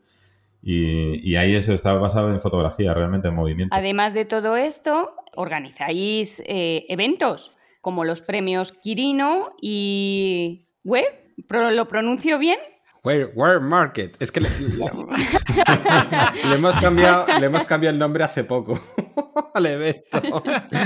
[0.66, 3.76] Y, ahí eso estaba basado en fotografía, realmente en movimiento.
[3.76, 11.06] Además de todo esto, organizáis eh, eventos como los premios Quirino y Web.
[11.50, 12.60] ¿Lo pronuncio bien?
[13.06, 14.16] Where, Market.
[14.22, 14.48] Es que le,
[16.56, 18.80] hemos cambiado, le hemos cambiado el nombre hace poco
[19.54, 20.42] al evento.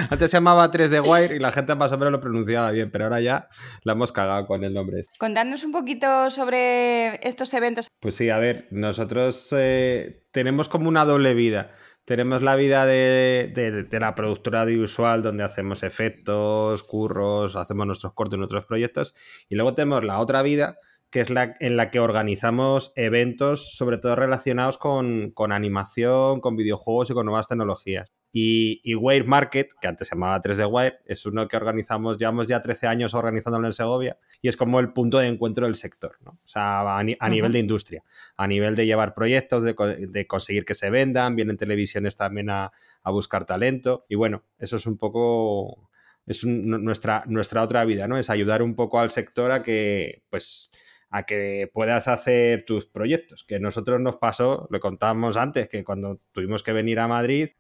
[0.10, 3.04] Antes se llamaba 3D Wire y la gente más o menos lo pronunciaba bien, pero
[3.04, 3.50] ahora ya
[3.84, 5.02] la hemos cagado con el nombre.
[5.02, 5.16] Este.
[5.20, 7.88] Contadnos un poquito sobre estos eventos.
[8.00, 11.72] Pues sí, a ver, nosotros eh, tenemos como una doble vida.
[12.06, 18.40] Tenemos la vida de, de, la productora audiovisual donde hacemos efectos, curros, hacemos nuestros cortos,
[18.40, 19.14] nuestros proyectos.
[19.50, 20.78] Y luego tenemos la otra vida
[21.10, 27.10] que es la en la que organizamos eventos, sobre todo relacionados con, animación, con videojuegos
[27.10, 28.14] y con nuevas tecnologías.
[28.34, 32.48] Y, y, Wire Market, que antes se llamaba 3D Wire, es uno que organizamos, llevamos
[32.48, 36.18] ya 13 años organizándolo en Segovia y es como el punto de encuentro del sector,
[36.22, 36.32] ¿no?
[36.32, 38.04] O sea, a, nivel de industria,
[38.36, 42.72] a nivel de llevar proyectos, de, conseguir que se vendan, vienen televisiones también a,
[43.06, 45.90] buscar talento y bueno, eso es un poco
[46.26, 48.18] es nuestra, nuestra otra vida, ¿no?
[48.18, 50.74] Es ayudar un poco al sector a que, pues,
[51.10, 53.44] a que puedas hacer tus proyectos.
[53.48, 57.52] Que nosotros nos pasó, lo contábamos antes, que cuando tuvimos que venir a Madrid,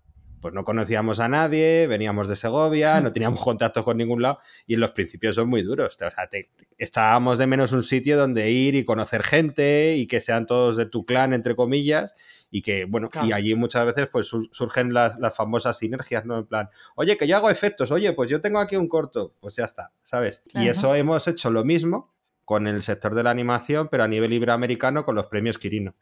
[0.41, 4.75] pues no conocíamos a nadie, veníamos de Segovia, no teníamos contactos con ningún lado y
[4.75, 5.95] en los principios son muy duros.
[5.95, 10.21] O sea, te, echábamos de menos un sitio donde ir y conocer gente y que
[10.21, 12.13] sean todos de tu clan, entre comillas,
[12.51, 16.37] y que, bueno, y allí muchas veces pues surgen las, las, famosas sinergias, ¿no?
[16.39, 19.55] En plan, oye, que yo hago efectos, oye, pues yo tengo aquí un corto, pues
[19.55, 20.43] ya está, ¿sabes?
[20.53, 22.16] Y eso hemos hecho lo mismo
[22.47, 25.95] con el sector de la animación, pero a nivel iberoamericano con los premios Quirino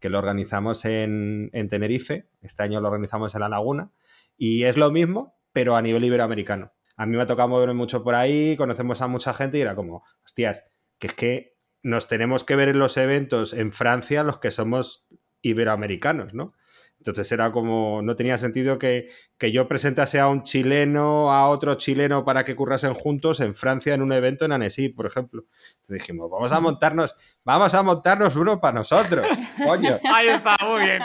[0.00, 3.92] que lo organizamos en, Tenerife, este año lo organizamos en La Laguna,
[4.34, 6.72] y es lo mismo, pero a nivel iberoamericano.
[6.96, 9.74] A mí me ha tocado moverme mucho por ahí, conocemos a mucha gente y era
[9.74, 10.64] como, hostias,
[10.98, 15.06] que es que nos tenemos que ver en los eventos en Francia los que somos
[15.42, 16.54] iberoamericanos, ¿no?
[17.00, 19.08] Entonces era como, no tenía sentido que,
[19.40, 24.02] yo presentase a un chileno, a otro chileno para que currasen juntos en Francia en
[24.02, 25.44] un evento en Annecy, por ejemplo.
[25.80, 29.26] Entonces dijimos, vamos a montarnos, vamos a montarnos uno para nosotros,
[29.64, 29.98] coño.
[30.12, 31.02] Ahí está, muy bien.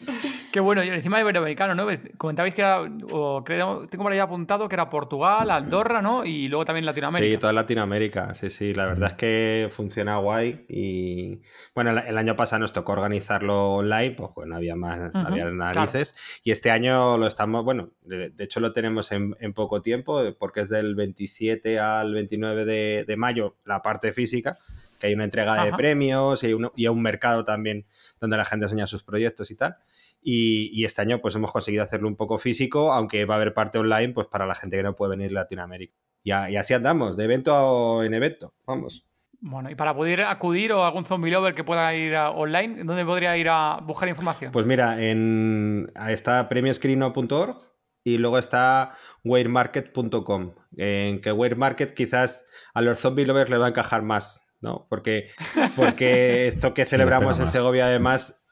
[0.58, 1.86] Qué bueno, y encima de iberoamericano, ¿no?
[2.16, 2.80] Comentabais que era,
[3.12, 6.24] o creo, tengo por ahí apuntado que era Portugal, Andorra, ¿no?
[6.24, 7.32] Y luego también Latinoamérica.
[7.32, 11.42] Sí, toda Latinoamérica, sí, sí, la verdad es que funciona guay y
[11.76, 16.50] bueno, el, año pasado nos tocó organizarlo online, pues bueno, había más, había narices y
[16.50, 20.96] este año lo estamos, bueno, de, hecho lo tenemos en, poco tiempo porque es del
[20.96, 22.64] 27 al 29
[23.04, 24.58] de, mayo la parte física
[24.98, 27.86] que hay una entrega de premios y, y hay un mercado también
[28.20, 29.76] donde la gente enseña sus proyectos y tal.
[30.20, 33.78] Y, este año pues hemos conseguido hacerlo un poco físico, aunque va a haber parte
[33.78, 35.94] online pues para la gente que no puede venir de Latinoamérica.
[36.22, 39.08] Y, y así andamos, de evento en evento, vamos.
[39.40, 43.36] Bueno, y para poder acudir o algún zombie lover que pueda ir online, ¿dónde podría
[43.36, 44.50] ir a buscar información?
[44.50, 47.56] Pues mira, en, está premioscrino.org
[48.02, 50.54] y luego está weirmarket.com.
[50.76, 54.86] En que Weirmarket quizás a los zombie lovers le va a encajar más, ¿no?
[54.90, 55.30] Porque,
[55.76, 58.44] porque esto que celebramos en Segovia además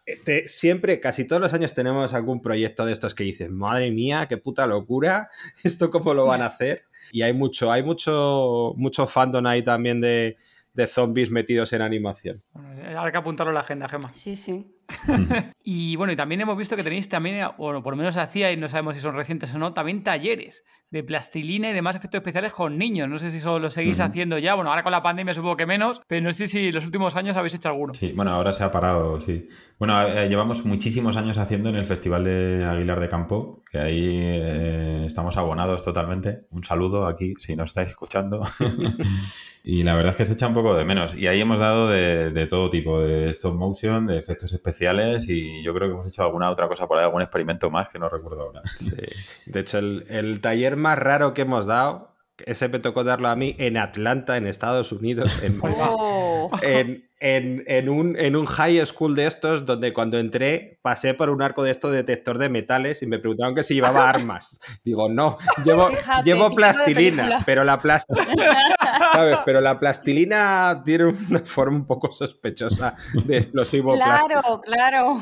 [0.46, 4.36] siempre, casi todos los años tenemos algún proyecto de estos que dices, madre mía, qué
[4.36, 5.28] puta locura,
[5.64, 6.84] esto cómo lo van a hacer.
[7.12, 10.36] Y hay mucho, hay mucho, mucho fandom ahí también de,
[10.74, 12.42] de zombies metidos en animación.
[12.54, 14.12] Hay que apuntarlo en la agenda, Gemma.
[14.12, 14.75] Sí, sí.
[15.62, 18.56] y bueno, y también hemos visto que tenéis también, o por lo menos hacía, y
[18.56, 22.52] no sabemos si son recientes o no, también talleres de plastilina y demás efectos especiales
[22.52, 23.08] con niños.
[23.08, 24.54] No sé si eso lo seguís haciendo ya.
[24.54, 27.36] Bueno, ahora con la pandemia supongo que menos, pero no sé si los últimos años
[27.36, 27.92] habéis hecho alguno.
[27.94, 29.48] Sí, bueno, ahora se ha parado, sí.
[29.78, 34.20] Bueno, eh, llevamos muchísimos años haciendo en el Festival de Aguilar de Campo, que ahí
[34.22, 36.46] eh, estamos abonados totalmente.
[36.50, 38.40] Un saludo aquí, si nos estáis escuchando.
[39.68, 41.16] y la verdad es que se echa un poco de menos.
[41.16, 45.60] Y ahí hemos dado de, de todo tipo, de stop motion, de efectos especiales y
[45.64, 48.08] yo creo que hemos hecho alguna otra cosa por ahí, algún experimento más que no
[48.08, 48.62] recuerdo ahora.
[49.46, 53.56] De hecho, el, taller más raro que hemos dado, ese me tocó darlo a mí
[53.58, 59.64] en Atlanta, en Estados Unidos, en, oh en, un, en, un, high school de estos
[59.64, 63.54] donde cuando entré pasé por un arco de esto detector de metales y me preguntaron
[63.54, 64.60] que si llevaba armas.
[64.84, 65.90] Digo, no, llevo,
[66.24, 68.58] llevo plastilina, pero la plastilina,
[69.12, 69.38] ¿sabes?
[69.44, 75.20] Pero la plastilina tiene una forma un poco sospechosa de explosivo Claro, claro.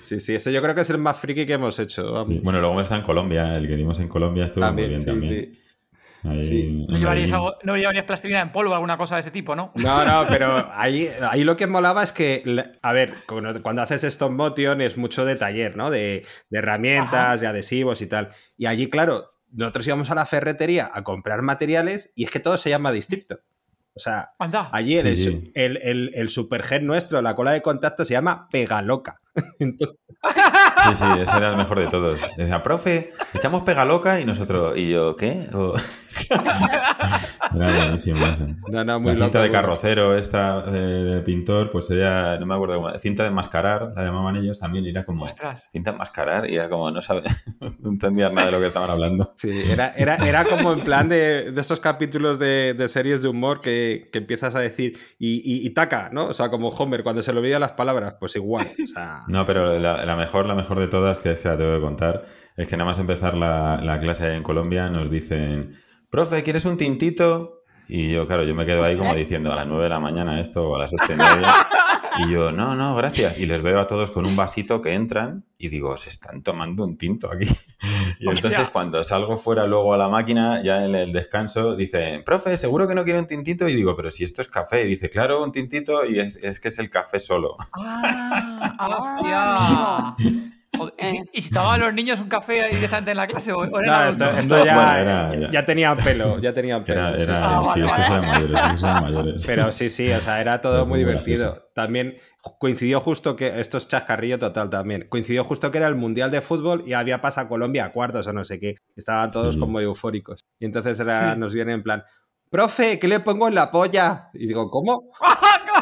[0.00, 2.24] Sí, sí, eso yo creo que es el más friki que hemos hecho.
[2.42, 5.52] bueno, luego está en Colombia, el que dimos en Colombia estuvo muy bien también.
[6.26, 9.72] ¿No, llevarías plastilina en polvo o alguna cosa de ese tipo, ¿no?
[9.82, 12.42] No, no, pero ahí, ahí lo que molaba es que,
[12.82, 15.90] a ver, cuando haces stop motion es mucho de taller, ¿no?
[15.90, 18.30] De, herramientas, de adhesivos y tal.
[18.56, 22.58] Y allí, claro, nosotros íbamos a la ferretería a comprar materiales y es que todo
[22.58, 23.40] se llama distinto.
[23.94, 24.32] O sea,
[24.72, 29.22] allí el, el, el, supergen nuestro, la cola de contacto, se llama Pegaloca.
[30.88, 32.20] Sí, sí, ese era el mejor de todos.
[32.36, 35.46] Decía, profe, echamos pegaloca y nosotros, ¿y yo qué?
[37.54, 38.26] Era buenísimo.
[38.68, 42.54] No, no, muy la cinta de carrocero, esta eh, de pintor, pues sería, no me
[42.54, 45.68] acuerdo cómo, cinta de enmascarar, la llamaban ellos también, y era como, Ostras.
[45.72, 47.22] cinta de enmascarar, y era como, no sabe,
[47.80, 49.32] no entendía nada de lo que estaban hablando.
[49.36, 53.28] Sí, era, era, era como en plan de, de estos capítulos de, de, series de
[53.28, 56.26] humor que, que empiezas a decir, y, y, taca, ¿no?
[56.26, 58.66] O sea, como Homer, cuando se le olvida las palabras, pues igual.
[58.82, 59.24] O sea...
[59.26, 62.24] No, pero la, mejor, la mejor de todas, que se la tengo que contar,
[62.56, 65.74] es que nada más empezar la, la clase en Colombia nos dicen
[66.10, 67.64] profe, ¿quieres un tintito?
[67.88, 70.40] Y yo, claro, yo me quedo ahí como diciendo a las 9 de la mañana
[70.40, 71.54] esto o a las 8 y media.
[72.18, 73.38] Y yo, no, no, gracias.
[73.38, 76.84] Y les veo a todos con un vasito que entran y digo, se están tomando
[76.84, 77.46] un tinto aquí.
[78.18, 82.56] Y entonces cuando salgo fuera luego a la máquina, ya en el descanso, dice, profe,
[82.56, 83.68] ¿seguro que no quiere un tintito?
[83.68, 84.84] Y digo, pero si esto es café.
[84.84, 87.56] Y dice, claro, un tintito y es, que es el café solo.
[87.74, 90.16] ¡Ah!
[90.16, 90.52] ¡Hostia!
[90.78, 93.58] Joder, ¿y, si, ¿Y si tomaban los niños un café directamente en la clase o,
[93.58, 97.00] o No, esto, ya, Bueno, era- ya, ya tenían pelo, ya tenían pelo.
[97.08, 97.44] Era, sí, era, sí.
[97.46, 98.14] Ah, sí, vale, estos vale.
[98.16, 99.46] eran mayores, estos eran mayores.
[99.46, 101.44] Pero sí, sí, o sea, era todo muy divertido.
[101.44, 101.68] gracioso.
[101.74, 102.16] También
[102.58, 106.40] coincidió justo que, esto es chascarrillo total también, coincidió justo que era el Mundial de
[106.40, 108.76] Fútbol y había pasado Colombia a cuartos o no sé qué.
[108.94, 109.60] Estaban todos Sí.
[109.60, 110.44] como eufóricos.
[110.60, 111.40] Y entonces era, Sí.
[111.40, 112.04] nos viene en plan,
[112.48, 114.28] profe, ¿qué le pongo en la polla?
[114.32, 115.10] Y digo, ¿cómo?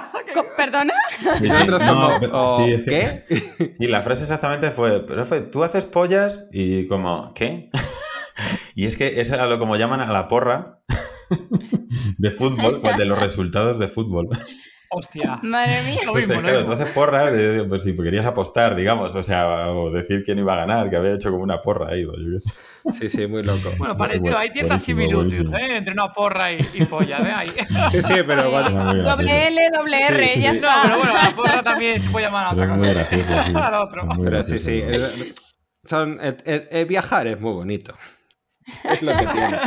[0.57, 0.95] ¿Perdona?
[1.21, 1.49] Sí, sí.
[1.49, 3.73] Nosotros No, como, pero- "¿O sí, es que- ¿qué?
[3.79, 6.47] Sí, la frase exactamente fue, profe, ¿tú haces pollas?
[6.53, 7.71] Y como, ¿qué?
[8.75, 10.81] y es que eso era lo como llaman a la porra
[12.19, 14.29] de fútbol, pues de los resultados de fútbol.
[14.97, 15.39] Hostia.
[15.43, 15.99] Madre mía.
[16.07, 16.75] Lo mismo, Entonces, lo claro, mismo.
[16.77, 20.53] tú haces porra, eh, pues si querías apostar, digamos, o sea, o decir quién iba
[20.55, 22.53] a ganar, que había hecho como una porra ahí, pues, yo qué sé.
[23.09, 23.71] Sí, sí, muy loco.
[23.79, 25.51] Bueno, parecido, hay ciertas similitudes.
[25.53, 25.77] ¿eh?
[25.77, 27.19] entre una porra y, y polla.
[27.19, 27.33] ¿eh?
[27.35, 27.51] Ahí.
[27.91, 28.95] Sí, sí, pero gracioso.
[29.03, 30.61] doble L, doble R, Sí, sí, ya sí.
[30.61, 30.83] No, está.
[30.83, 32.93] pero bueno, la porra también se puede llamar a otra es muy cosa.
[32.93, 33.53] gracioso, sí.
[33.55, 34.05] Al otro.
[34.07, 34.83] Muy Pero sí, gracioso, sí.
[34.83, 35.25] ¿no?
[35.25, 37.95] es- son, el- el- el viajar es muy bonito.
[38.85, 39.59] Es lo que tiene.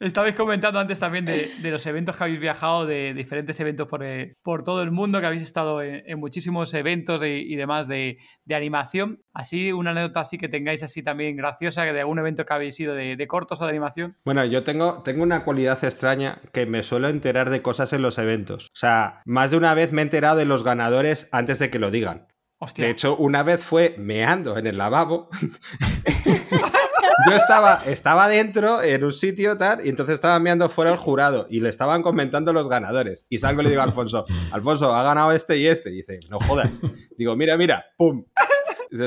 [0.00, 4.02] Estabais comentando antes también de, de los eventos que habéis viajado, de diferentes eventos por,
[4.04, 7.86] eh, por todo el mundo, que habéis estado en, en muchísimos eventos y, y demás
[7.86, 9.22] de, de animación.
[9.32, 12.94] Así, una anécdota así que tengáis así también graciosa de algún evento que habéis ido
[12.94, 14.16] de, de cortos o de animación.
[14.24, 18.18] Bueno, yo tengo, tengo una cualidad extraña que me suelo enterar de cosas en los
[18.18, 18.66] eventos.
[18.66, 21.78] O sea, más de una vez me he enterado de los ganadores antes de que
[21.78, 22.26] lo digan.
[22.58, 22.84] Hostia.
[22.84, 25.28] De hecho, una vez fue meando en el lavabo.
[27.28, 31.46] Yo estaba, estaba dentro en un sitio tal, y entonces estaba meando fuera el jurado
[31.48, 33.26] y le estaban comentando los ganadores.
[33.28, 35.90] Y salgo y le digo a Alfonso, Alfonso, ha ganado este y este.
[35.90, 36.82] Y dice, no jodas.
[37.16, 38.24] Digo, mira, mira, pum.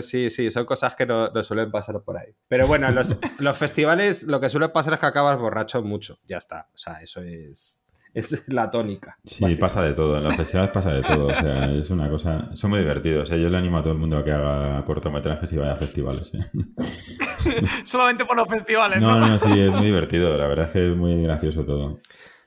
[0.01, 2.35] Sí, sí, son cosas que no, no suelen pasar por ahí.
[2.49, 6.19] Pero bueno, en los, los festivales lo que suele pasar es que acabas borracho mucho.
[6.27, 6.67] Ya está.
[6.73, 9.17] O sea, eso es, es la tónica.
[9.23, 10.17] Sí, pasa de todo.
[10.17, 11.27] En los festivales pasa de todo.
[11.27, 12.49] O sea, es una cosa.
[12.55, 13.29] Son muy divertidos.
[13.31, 13.41] ¿eh?
[13.41, 16.31] Yo le animo a todo el mundo a que haga cortometrajes y vaya a festivales.
[16.33, 16.39] ¿eh?
[17.83, 19.19] Solamente por los festivales, ¿no?
[19.19, 20.37] No, no, sí, es muy divertido.
[20.37, 21.99] La verdad es que es muy gracioso todo.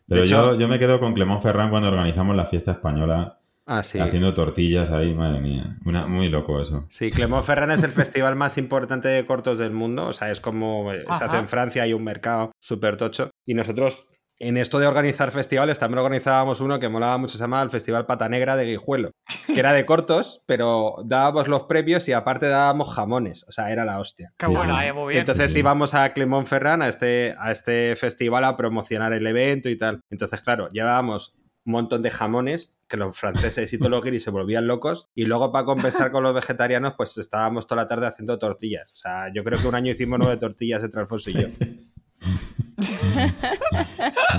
[0.08, 3.84] Pero hecho- yo, yo me quedo con Clemón Ferrán cuando organizamos la fiesta española Ah,
[3.84, 4.00] sí.
[4.00, 5.68] haciendo tortillas ahí, madre mía.
[5.84, 6.86] Una, muy loco eso.
[6.90, 10.06] Sí, Clermont Ferrand es el festival más importante de cortos del mundo.
[10.06, 13.30] O sea, es como eh, se hace en Francia, hay un mercado súper tocho.
[13.46, 14.08] Y nosotros,
[14.40, 18.06] en esto de organizar festivales, también organizábamos uno que molaba mucho, se llamaba el Festival
[18.06, 19.10] Pata Negra de Guijuelo,
[19.46, 23.44] que era de cortos, pero dábamos los premios y aparte dábamos jamones.
[23.48, 24.32] O sea, era la hostia.
[24.38, 24.86] Qué Sí, buena, sí.
[24.86, 25.20] eh, muy bien.
[25.20, 25.58] Entonces Sí.
[25.60, 30.00] íbamos a Clermont Ferrand, a este, a este festival, a promocionar el evento y tal.
[30.10, 31.34] Entonces, claro, llevábamos
[31.66, 35.26] un montón de jamones que los franceses y todos los guiris se volvían locos y
[35.26, 38.90] luego para compensar con los vegetarianos pues estábamos toda la tarde haciendo tortillas.
[38.94, 41.48] O sea, yo creo que un año hicimos nueve tortillas entre Alfonso y yo.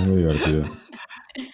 [0.00, 0.64] Muy divertido.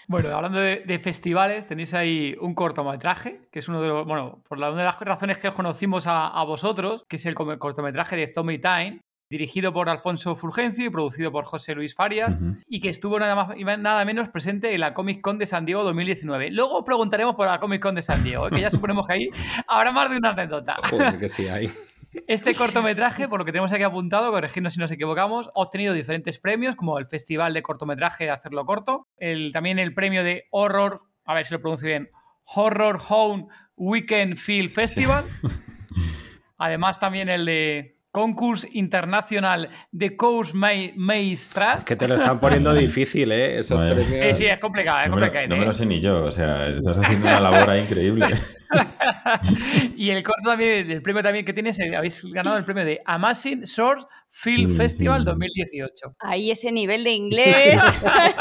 [0.08, 4.42] Bueno, hablando de, de festivales, tenéis ahí un cortometraje, que es uno de los, bueno,
[4.48, 7.34] por la, una de las razones que os conocimos a, a vosotros, que es el
[7.34, 12.80] cortometraje de Zombie Time, dirigido por Alfonso Fulgencio y producido por José Luis Farias, y
[12.80, 15.84] que estuvo nada más y nada menos presente en la Comic Con de San Diego
[15.84, 16.50] 2019.
[16.50, 19.30] Luego preguntaremos por la Comic Con de San Diego, que ya suponemos que ahí
[19.66, 20.76] habrá más de una anécdota.
[20.90, 21.70] Joder, que sí hay.
[22.26, 26.38] Este cortometraje, por lo que tenemos aquí apuntado, corregirnos si nos equivocamos, ha obtenido diferentes
[26.38, 31.02] premios, como el Festival de Cortometraje de Hacerlo Corto, el, también el premio de Horror,
[31.24, 32.10] a ver si lo pronuncio bien,
[32.54, 35.24] Horror Home Weekend Film Festival.
[36.58, 41.84] Además, también el de Concurs Internacional de Course Maestras.
[41.84, 43.60] Que te lo están poniendo difícil, ¿eh?
[43.60, 43.94] Esos Vaya.
[43.94, 45.48] premios- Sí, sí, es complicado, es No me, lo, complicado.
[45.50, 45.66] no me ¿eh?
[45.66, 46.24] lo sé ni yo.
[46.24, 48.26] O sea, estás haciendo una labor increíble.
[49.96, 53.00] y el corto también, el premio también que tienes, eh, habéis ganado el premio de
[53.04, 55.26] Amazing Short Film Sí, Festival sí.
[55.26, 56.16] 2018.
[56.20, 57.82] Ahí ese nivel de inglés.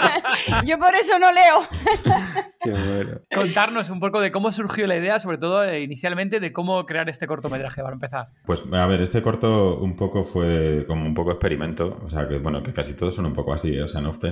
[0.66, 1.68] Yo por eso no leo.
[2.60, 3.22] Qué bueno.
[3.34, 7.10] Contarnos un poco de cómo surgió la idea, sobre todo eh, inicialmente, de cómo crear
[7.10, 8.28] este cortometraje para empezar.
[8.46, 12.00] Pues a ver, este corto un poco fue como un poco experimento.
[12.04, 13.74] O sea, que bueno, que casi todos son un poco así.
[13.74, 13.84] ¿eh?
[13.84, 14.32] O sea, no que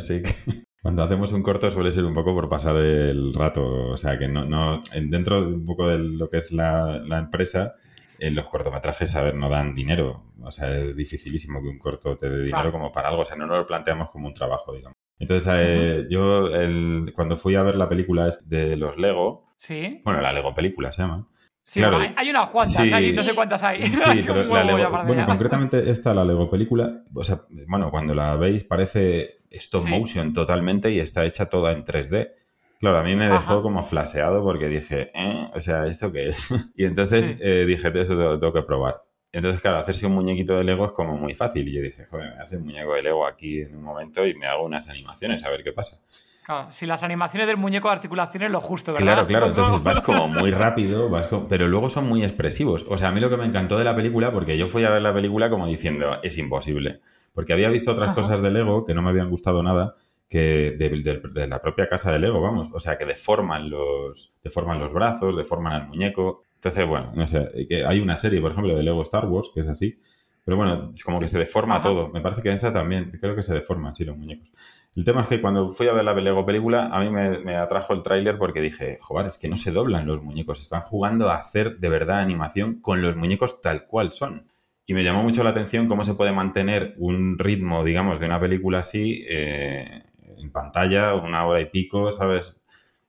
[0.85, 3.87] cuando hacemos un corto suele ser un poco por pasar el rato.
[3.89, 6.99] O sea, que no, no en- dentro de un poco de lo que es la,
[7.03, 7.73] la empresa,
[8.19, 10.21] en los cortometrajes, a ver, no dan dinero.
[10.43, 12.71] O sea, es dificilísimo que un corto te dé dinero Claro.
[12.71, 13.23] como para algo.
[13.23, 14.95] O sea, no lo planteamos como un trabajo, digamos.
[15.17, 20.01] Entonces, eh, yo el- cuando fui a ver la película de los Lego, ¿Sí?
[20.05, 21.27] bueno, la Lego película se llama.
[21.67, 21.97] Sí, Claro.
[21.97, 22.93] hay, hay unas cuantas, Sí.
[22.93, 23.87] hay- no sé cuántas hay.
[23.87, 28.13] Sí, Hay pero la Lego, bueno, concretamente esta, la Lego película, o sea, bueno, cuando
[28.13, 29.89] la veis parece stop Sí.
[29.89, 32.33] motion totalmente y está hecha toda en 3D.
[32.79, 33.61] Claro, a mí me dejó Ajá.
[33.63, 35.47] como flaseado porque dije, ¿eh?
[35.55, 36.49] O sea, ¿esto qué es?
[36.75, 39.01] y entonces eh, dije, eso lo tengo que probar.
[39.31, 41.67] Entonces, claro, hacerse un muñequito de Lego es como muy fácil.
[41.67, 44.35] Y yo dije, joder, me hace un muñeco de Lego aquí en un momento y
[44.35, 45.97] me hago unas animaciones a ver qué pasa.
[46.45, 49.05] Claro, si las animaciones del muñeco de articulaciones lo justo, ¿verdad?
[49.13, 52.85] Claro, claro, entonces vas como muy rápido, vas como- pero luego son muy expresivos.
[52.87, 54.89] O sea, a mí lo que me encantó de la película, porque yo fui a
[54.91, 57.01] ver la película como diciendo, es imposible.
[57.33, 58.15] Porque había visto otras Ajá.
[58.21, 59.95] cosas de Lego que no me habían gustado nada,
[60.29, 62.69] que de, de- de la propia casa de Lego, vamos.
[62.73, 66.43] O sea, que deforman los, deforman los brazos, deforman al muñeco.
[66.55, 69.61] Entonces, bueno, no sé, que hay una serie, por ejemplo, de Lego Star Wars, que
[69.61, 69.99] es así.
[70.45, 71.83] Pero bueno, es como que se deforma Ajá.
[71.89, 72.09] todo.
[72.09, 74.49] Me parece que esa también, creo que se deforman, sí, los muñecos.
[74.95, 77.93] El tema es que cuando fui a ver la Lego película, a mí me, atrajo
[77.93, 81.35] el tráiler porque dije, joder, es que no se doblan los muñecos, están jugando a
[81.35, 84.49] hacer de verdad animación con los muñecos tal cual son.
[84.85, 88.39] Y me llamó mucho la atención cómo se puede mantener un ritmo, digamos, de una
[88.39, 90.03] película así eh,
[90.37, 92.55] en pantalla, una hora y pico, ¿sabes?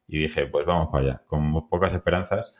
[0.09, 2.53] Y dije, pues vamos para allá, con pocas esperanzas.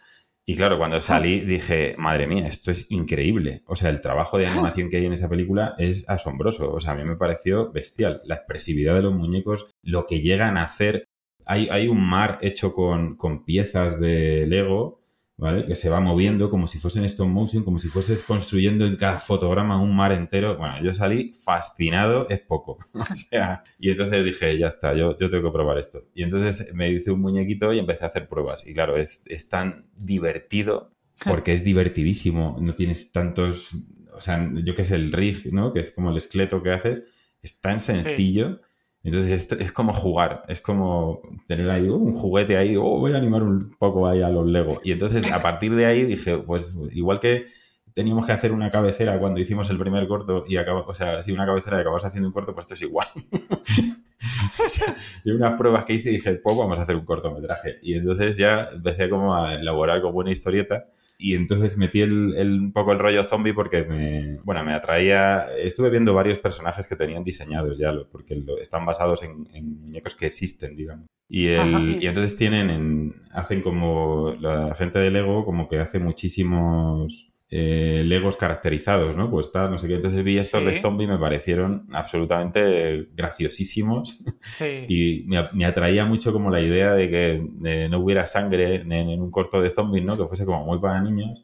[0.49, 3.63] Y claro, cuando salí dije, madre mía, esto es increíble.
[3.67, 6.73] O sea, el trabajo de animación que hay en esa película es asombroso.
[6.73, 8.23] O sea, a mí me pareció bestial.
[8.25, 11.09] La expresividad de los muñecos, lo que llegan a hacer.
[11.45, 15.01] Hay, hay un mar hecho con, con piezas de Lego,
[15.37, 15.67] ¿vale?
[15.67, 19.19] Que se va moviendo como si fuesen stop motion, como si fueses construyendo en cada
[19.19, 20.57] fotograma un mar entero.
[20.57, 22.79] Bueno, yo salí fascinado, es poco.
[22.95, 26.05] o sea, y entonces dije, ya está, yo, yo tengo que probar esto.
[26.15, 28.67] Y entonces me hice un muñequito y empecé a hacer pruebas.
[28.67, 30.93] Y claro, es, es tan divertido
[31.25, 32.57] porque es divertidísimo.
[32.61, 33.73] No tienes tantos,
[34.13, 35.73] o sea, yo que sé, el rig, ¿no?
[35.73, 37.03] Que es como el esqueleto que haces,
[37.43, 38.61] es tan sencillo.
[39.07, 43.19] Entonces esto es como jugar, es como tener ahí un juguete ahí, oh, voy a
[43.19, 44.81] animar un poco ahí a los Lego.
[44.83, 47.47] Y entonces a partir de ahí dije, pues igual que
[47.95, 51.47] teníamos que hacer una cabecera cuando hicimos el primer corto y o sea, si una
[51.47, 53.07] cabecera y acabas haciendo un corto, pues esto es igual.
[54.67, 57.77] o sea, y unas pruebas que hice dije, pues vamos a hacer un cortometraje.
[57.83, 60.89] Y entonces ya empecé como a elaborar como una historieta
[61.19, 65.47] y entonces metí el, el- un poco el rollo zombie porque me, bueno, me atraía.
[65.57, 70.15] Estuve viendo varios personajes que tenían diseñados ya, porque lo- están basados en, en muñecos
[70.15, 71.07] que existen, digamos.
[71.29, 71.85] Y, el- Ajá.
[72.01, 78.03] y entonces tienen, en- hacen como la gente de Lego, como que hace muchísimos eh,
[78.05, 79.31] Legos caracterizados, ¿no?
[79.31, 79.95] Pues tal, no sé qué.
[79.95, 80.69] Entonces vi estos Sí.
[80.69, 84.25] de zombie y me parecieron absolutamente graciosísimos.
[84.43, 84.85] Sí.
[84.89, 88.93] Y me, me atraía mucho como la idea de que eh, no hubiera sangre en,
[88.93, 90.17] en un corto de zombies, ¿no?
[90.17, 91.43] Que fuese como muy para niños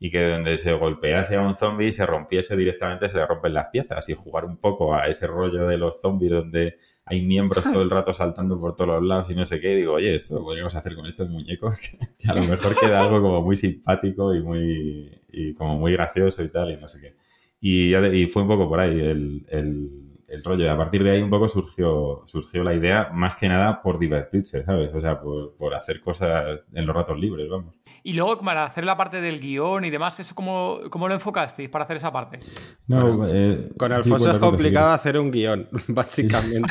[0.00, 3.68] y que donde se golpease a un zombie se rompiese directamente, se le rompen las
[3.68, 6.76] piezas y jugar un poco a ese rollo de los zombies donde
[7.06, 9.72] hay miembros todo el rato saltando por todos los lados y no sé qué.
[9.72, 11.76] Y digo, oye, esto lo podríamos hacer con estos muñecos,
[12.18, 16.42] que a lo mejor queda algo como muy simpático y muy y como muy gracioso
[16.44, 17.14] y tal y no sé qué.
[17.60, 20.64] Y, ya de- y fue un poco por ahí el, el- el rollo.
[20.64, 23.98] Y a partir de ahí un poco surgió, surgió la idea, más que nada por
[23.98, 24.92] divertirse, ¿sabes?
[24.94, 27.74] O sea, por, por hacer cosas en los ratos libres, vamos.
[28.06, 31.70] Y luego, para hacer la parte del guion y demás, ¿eso cómo, cómo lo enfocasteis
[31.70, 32.38] para hacer esa parte?
[32.86, 36.70] No, Bueno, eh, Con sí, Alfonso es complicado hacer un guion, básicamente.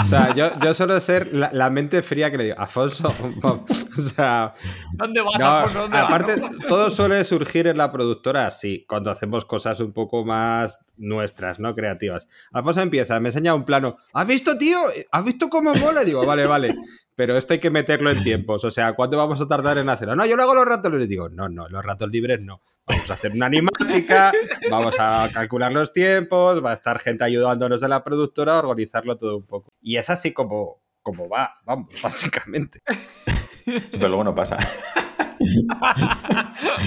[0.00, 3.70] o sea, yo, yo suelo ser la, la mente fría que le digo, Alfonso, vamos",
[3.96, 4.54] o sea,
[4.94, 5.78] ¿Dónde vas, no, Alfonso?
[5.82, 6.06] ¿Dónde vas?
[6.08, 11.60] aparte, todo suele surgir en la productora así, cuando hacemos cosas un poco más nuestras,
[11.60, 11.76] ¿no?
[11.76, 12.26] Creativas.
[12.52, 13.94] Alfonso empieza, me enseña un plano.
[14.12, 14.78] ¿Has visto, tío?
[15.12, 16.02] ¿Has visto cómo mola?
[16.02, 16.74] Y digo, vale, vale.
[17.22, 18.64] Pero esto hay que meterlo en tiempos.
[18.64, 20.16] O sea, ¿cuánto vamos a tardar en hacerlo?
[20.16, 21.08] No, yo lo hago los ratos libres.
[21.08, 22.60] Digo, no, no, los ratos libres no.
[22.84, 24.32] Vamos a hacer una animática,
[24.68, 29.16] vamos a calcular los tiempos, va a estar gente ayudándonos de la productora a organizarlo
[29.16, 29.72] todo un poco.
[29.80, 32.80] Y es así como, como va, vamos, básicamente.
[33.64, 34.56] Sí, pero luego no pasa.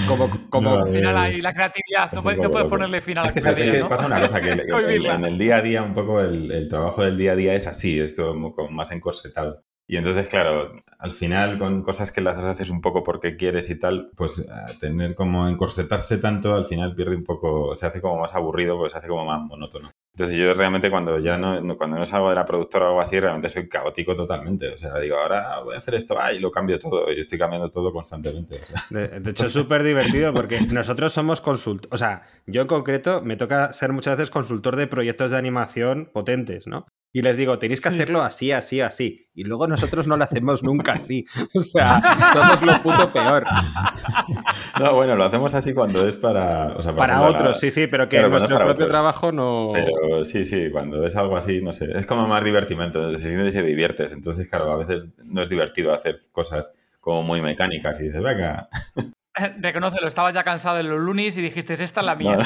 [0.06, 3.16] Como, como, No, Al final eh, ahí la creatividad, no es puedes, no ponerle fin
[3.18, 3.88] a la Es que, creatividad, que ¿no?
[3.88, 5.14] pasa una cosa, que el- el- Cohibirla.
[5.14, 7.66] en el día a día, un poco el, el trabajo del día a día es
[7.66, 9.64] así, es todo como más encorsetado.
[9.88, 13.78] Y entonces, claro, al final con cosas que las haces un poco porque quieres y
[13.78, 18.18] tal, pues a tener como encorsetarse tanto, al final pierde un poco, se hace como
[18.20, 19.90] más aburrido, pues se hace como más monótono.
[20.14, 23.00] Entonces yo realmente cuando ya no, no- cuando no salgo de la productora o algo
[23.00, 24.70] así, realmente soy caótico totalmente.
[24.70, 27.12] O sea, digo, ahora voy a hacer esto, ah, y lo cambio todo.
[27.12, 28.58] Y estoy cambiando todo constantemente.
[28.90, 31.92] De, de hecho, es súper divertido porque nosotros somos consultores.
[31.92, 36.10] O sea, yo en concreto me toca ser muchas veces consultor de proyectos de animación
[36.12, 36.86] potentes, ¿no?
[37.16, 37.94] Y les digo, tenéis que Sí.
[37.94, 39.26] hacerlo así, así, así.
[39.34, 41.24] Y luego nosotros no lo hacemos nunca así.
[41.54, 41.98] O sea,
[42.34, 43.44] somos lo puto peor.
[44.78, 46.74] No, bueno, lo hacemos así cuando es para...
[46.76, 48.90] o sea, Para la- otros, sí, sí, pero que Claro, nuestro propio otros.
[48.90, 49.70] trabajo no.
[49.72, 53.48] Pero sí, sí, cuando es algo así, no sé, es como más divertimento, se sientes
[53.48, 54.12] y se diviertes.
[54.12, 58.68] Entonces, claro, a veces no es divertido hacer cosas como muy mecánicas y dices, venga,
[59.58, 62.36] Reconócelo, estabas ya cansado de los lunis y dijiste, esta es la mía.
[62.36, 62.44] no.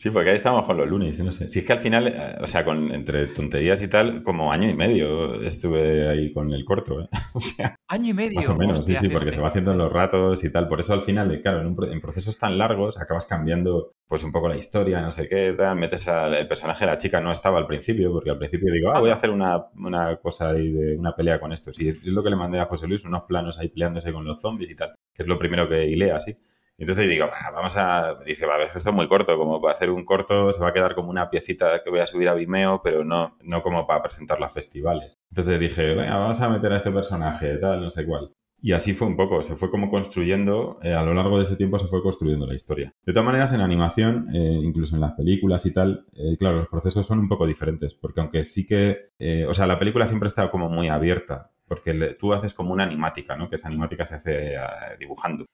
[0.00, 1.46] Sí, porque ahí estamos con los lunes, no sé.
[1.48, 4.66] Si es que al final, eh, o sea, con, entre tonterías y tal, como año
[4.66, 7.08] y medio estuve ahí con el corto, ¿eh?
[7.34, 8.36] O sea, Año y medio.
[8.36, 9.36] más o menos, hostia, sí, sí, porque fíjate.
[9.36, 10.68] se va haciendo en los ratos y tal.
[10.68, 14.24] Por eso al final, eh, claro, en, un en procesos tan largos acabas cambiando pues
[14.24, 15.76] un poco la historia, no sé qué, tal.
[15.76, 18.92] Metes al el personaje de la chica, no estaba al principio, porque al principio digo,
[18.92, 21.78] ah, voy a hacer una, una cosa ahí de una pelea con estos.
[21.78, 24.40] Y es lo que le mandé a José Luis, unos planos ahí peleándose con los
[24.40, 26.34] zombies y tal, que es lo primero que hilea así.
[26.80, 28.16] Entonces digo, "Va, vamos a.
[28.26, 30.94] Dice, va, esto es muy corto, como para hacer un corto se va a quedar
[30.94, 34.46] como una piecita que voy a subir a Vimeo, pero no, no como para presentarlo
[34.46, 35.18] a festivales.
[35.30, 38.32] Entonces dije, venga, vamos a meter a este personaje, tal, no sé cuál.
[38.62, 41.56] Y así fue un poco, se fue como construyendo, eh, a lo largo de ese
[41.56, 42.92] tiempo se fue construyendo la historia.
[43.06, 46.68] De todas maneras, en animación, eh, incluso en las películas y tal, eh, claro, los
[46.68, 50.26] procesos son un poco diferentes, porque aunque sí que, eh, o sea, la película siempre
[50.26, 53.48] está como muy abierta, porque le- tú haces como una animática, ¿no?
[53.48, 54.58] Que esa animática se hace eh,
[54.98, 55.44] dibujando.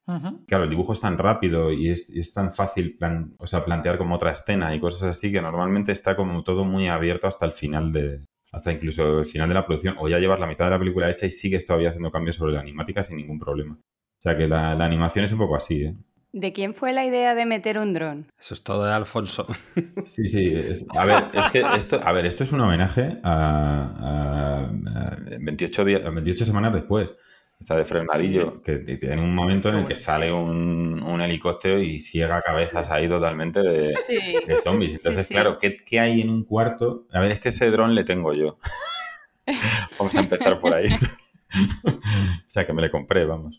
[0.48, 3.64] Claro, el dibujo es tan rápido y es, y es tan fácil plan- o sea,
[3.64, 7.44] plantear como otra escena y cosas así que normalmente está como todo muy abierto hasta
[7.46, 8.24] el final de.
[8.52, 9.96] hasta incluso el final de la producción.
[9.98, 12.54] O ya llevas la mitad de la película hecha y sigues todavía haciendo cambios sobre
[12.54, 13.74] la animática sin ningún problema.
[13.74, 15.94] O sea que la, la animación es un poco así, ¿eh?
[16.38, 18.30] ¿De quién fue la idea de meter un dron?
[18.38, 19.46] Eso es todo de Alfonso.
[20.04, 20.52] Sí, sí.
[20.54, 25.16] es- a ver, es que esto, a ver, esto es un homenaje a, a- a
[25.40, 27.14] 28, días, a 28 semanas después.
[27.58, 31.98] Está de frenadillo, que tiene un momento en el que sale un, un helicóptero y
[31.98, 34.36] ciega cabezas ahí totalmente de, Sí.
[34.46, 34.96] de zombies.
[34.98, 35.32] Entonces, sí.
[35.32, 37.06] claro, ¿qué, qué hay en un cuarto?
[37.14, 38.58] A ver, es que ese dron le tengo yo.
[39.98, 40.88] Vamos a empezar por ahí.
[41.84, 41.90] o
[42.44, 43.58] sea, que me le compré, vamos.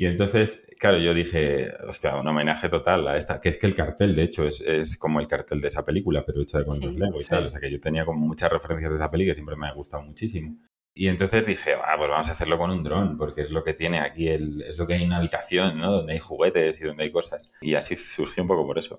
[0.00, 3.74] Y entonces, claro, yo dije, hostia, un homenaje total a esta, que es que el
[3.74, 6.86] cartel, de hecho, es, es como el cartel de esa película, pero hecha con Sí,
[6.86, 7.28] y sí.
[7.28, 7.46] tal.
[7.46, 9.72] O sea, que yo tenía como muchas referencias de esa peli que siempre me ha
[9.72, 10.56] gustado muchísimo.
[10.94, 13.74] Y entonces dije, ah, pues vamos a hacerlo con un dron, porque es lo que
[13.74, 15.90] tiene aquí, el, es lo que hay en una habitación, ¿no?
[15.90, 17.52] Donde hay juguetes y donde hay cosas.
[17.60, 18.96] Y así surgió un poco por eso.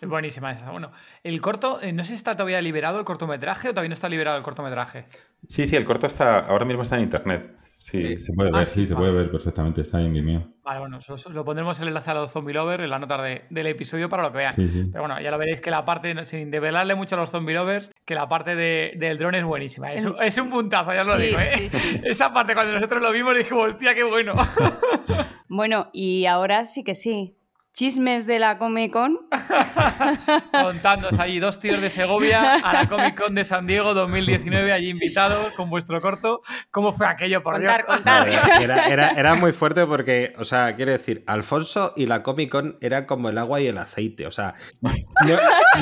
[0.00, 0.70] Es buenísima esa.
[0.70, 0.92] Bueno,
[1.24, 4.38] el corto, eh, no si está todavía liberado el cortometraje o todavía no está liberado
[4.38, 5.04] el cortometraje.
[5.46, 7.54] Sí, sí, el corto está, ahora mismo está en internet.
[7.88, 9.06] Sí, se puede Ah, ver, sí, sí, se vale.
[9.06, 10.48] puede ver perfectamente, está en Vimeo.
[10.64, 10.98] Vale, bueno,
[11.32, 14.24] lo pondremos el enlace a los zombie lovers en la nota de- del episodio para
[14.24, 14.52] lo que vean.
[14.52, 14.88] Sí, sí.
[14.90, 17.92] Pero bueno, ya lo veréis que la parte, sin develarle mucho a los zombie lovers,
[18.04, 19.86] que la parte de- del dron es buenísima.
[19.88, 21.46] Es, un- es un puntazo, ya os lo digo, ¿eh?
[21.46, 22.00] sí, sí.
[22.04, 24.34] Esa parte cuando nosotros lo vimos dijimos, hostia, qué bueno.
[25.48, 27.36] Bueno, y ahora sí que sí.
[27.86, 29.18] Chismes de la Comic Con.
[30.50, 34.88] Contándonos allí dos tíos de Segovia a la Comic Con de San Diego 2019, allí
[34.88, 36.40] invitados con vuestro corto.
[36.70, 37.96] ¿Cómo fue aquello, por Contar, Dios?
[37.96, 38.28] contar.
[38.62, 42.78] Era, era- era muy fuerte porque, o sea, quiero decir, Alfonso y la Comic Con
[42.80, 44.26] era como el agua y el aceite.
[44.26, 44.90] O sea, no,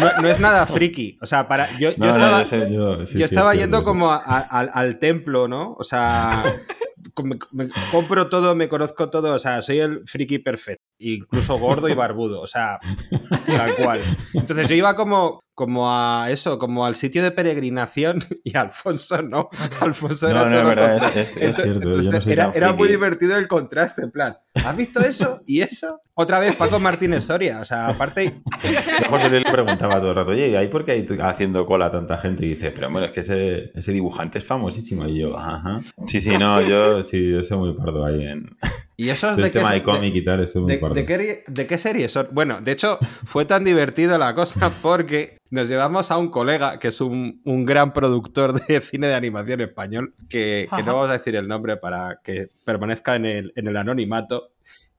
[0.01, 1.17] no- no es nada friki.
[1.23, 1.71] O sea, para.
[1.79, 4.11] Yo, yo No, no, estaba, yo sé, yo- sí, sí, yo estaba es yendo como
[4.11, 5.75] a- a- al, al templo, ¿no?
[5.79, 6.43] O sea,
[7.23, 9.33] me, me compro todo, me conozco todo.
[9.35, 10.83] O sea, soy el friki perfecto.
[10.99, 12.41] Incluso gordo y barbudo.
[12.41, 12.79] O sea,
[13.47, 14.01] tal cual.
[14.33, 19.49] Entonces yo iba como, como a eso, como al sitio de peregrinación y Alfonso no.
[19.81, 21.81] Alfonso era No, no, todo es verdad, es, es- es Entonces- cierto.
[21.83, 25.41] Yo no entonces soy era, era muy divertido el contraste, en plan, ¿has visto eso?
[25.47, 26.01] ¿Y eso?
[26.15, 28.33] Otra vez Paco Martínez Soria, o sea, aparte,
[29.03, 31.67] Yo José Luis le preguntaba todo el rato, oye, ¿y ahí por qué hay haciendo
[31.67, 32.47] cola tanta gente?
[32.47, 35.07] Y dice, pero bueno, es que ese, ese dibujante es famosísimo.
[35.07, 35.81] Y yo, ajá.
[36.07, 38.57] Sí, sí, no, yo sí, yo soy muy pardo ahí en
[38.97, 40.79] ¿y eso es de el qué, tema de de- cómic y tal, estoy muy de-
[40.79, 40.95] pardo.
[40.95, 42.29] de qué, de qué serie son?
[42.33, 46.89] Bueno, de hecho, fue tan divertido la cosa porque nos llevamos a un colega que
[46.89, 51.15] es un, un gran productor de cine de animación español, que, que no vamos a
[51.15, 54.51] decir el nombre para que permanezca en el, en el anonimato.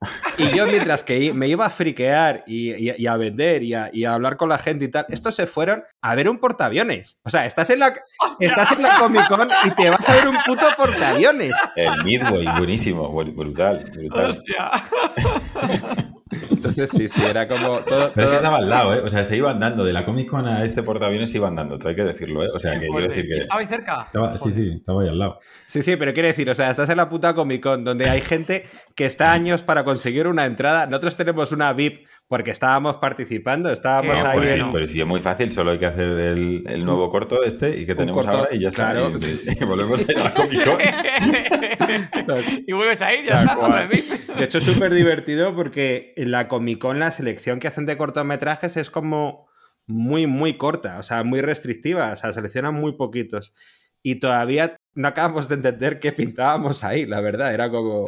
[0.38, 3.74] Y yo mientras que i- me iba a friquear y, y- y a vender y
[3.74, 6.38] a, y a hablar con la gente y tal, estos se fueron a ver un
[6.40, 7.22] portaaviones.
[7.24, 7.94] O sea, estás en la,
[8.40, 11.56] estás en la Comic Con y te vas a ver un puto portaaviones.
[11.76, 14.30] El Midway, buenísimo, bru- brutal, brutal.
[14.32, 14.72] Hostia.
[16.52, 18.12] Entonces sí, sí, era como todo...
[18.14, 19.02] Pero es que estaba al lado, ¿eh?
[19.04, 21.78] O sea, se iban dando de la Comic Con a este portaaviones, se iban dando,
[21.78, 22.50] todo hay que decirlo, ¿eh?
[22.54, 23.40] O sea, que quiero decir que...
[23.42, 24.04] ¿Estaba ahí cerca?
[24.06, 25.40] Estaba, sí, sí, estaba ahí al lado.
[25.68, 28.22] Sí, sí, pero quiere decir, o sea, estás en la puta Comic Con donde hay
[28.22, 28.66] gente
[28.96, 30.86] que está años para conseguir una entrada.
[30.86, 35.06] Nosotros tenemos una VIP porque estábamos participando, estábamos ahí Pero sí, en- pero sí, es
[35.08, 38.40] muy fácil, solo hay que hacer el, el nuevo corto este y que tenemos corto,
[38.40, 38.92] ahora y ya está.
[38.94, 39.58] claro, Y- sí, sí.
[39.62, 40.78] y volvemos a ir a la Comic Con.
[42.68, 43.56] y vuelves a ir, ya está.
[43.56, 43.90] cual.
[43.90, 47.98] De hecho, es súper divertido porque en la Comic Con la selección que hacen de
[47.98, 49.48] cortometrajes es como
[49.88, 53.54] muy, muy corta, o sea, muy restrictiva, o sea, seleccionan muy poquitos.
[54.02, 58.06] Y todavía no acabamos de entender qué pintábamos ahí, la verdad, era como,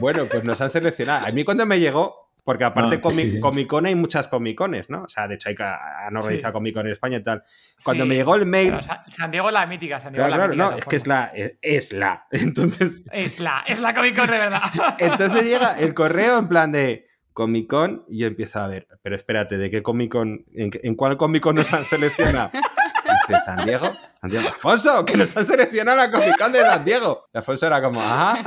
[0.00, 1.26] bueno, pues nos han seleccionado.
[1.26, 3.40] A mí cuando me llegó, porque aparte No, que Comic, sí, sí.
[3.40, 5.02] Comic Con hay muchas Comic Cones, ¿no?
[5.02, 6.52] O sea, de hecho hay que han organizado Sí.
[6.54, 7.42] Comic Con en España y tal.
[7.84, 8.70] Cuando Sí, me llegó el mail...
[8.80, 10.70] pero San Diego es la mítica, San Diego Claro, es la claro, mítica.
[10.70, 12.26] no, es que es la, es, es la.
[12.30, 14.62] Entonces, Es la, es la Comic Con de verdad.
[14.98, 19.14] entonces llega el correo en plan de Comic Con y yo empiezo a ver, pero
[19.14, 22.50] espérate, ¿de qué Comic Con, en, en cuál Comic Con nos han seleccionado?
[23.28, 23.92] Dice, San Diego,
[24.22, 27.26] San Diego, Alfonso, que nos han seleccionado a la Comic Con de San Diego.
[27.34, 28.38] Y Alfonso era como, ah,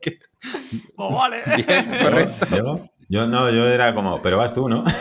[0.00, 0.18] ¿qué?
[0.96, 1.42] Oh, vale.
[1.56, 2.46] bien, correcto.
[2.56, 2.80] ¿Yo?
[3.08, 4.84] Yo no, yo era como, pero vas tú, ¿no?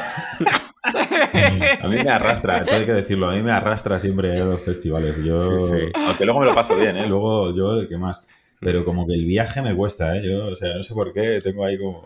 [1.82, 4.62] A mí me arrastra, todo hay que decirlo, a mí me arrastra siempre a los
[4.62, 5.24] festivales.
[5.24, 5.91] Yo, Sí, sí.
[6.08, 7.08] aunque luego me lo paso bien, ¿eh?
[7.08, 8.20] Luego yo el que más.
[8.60, 10.22] Pero como que el viaje me cuesta, ¿eh?
[10.26, 12.06] Yo, o sea, no sé por qué, tengo ahí como...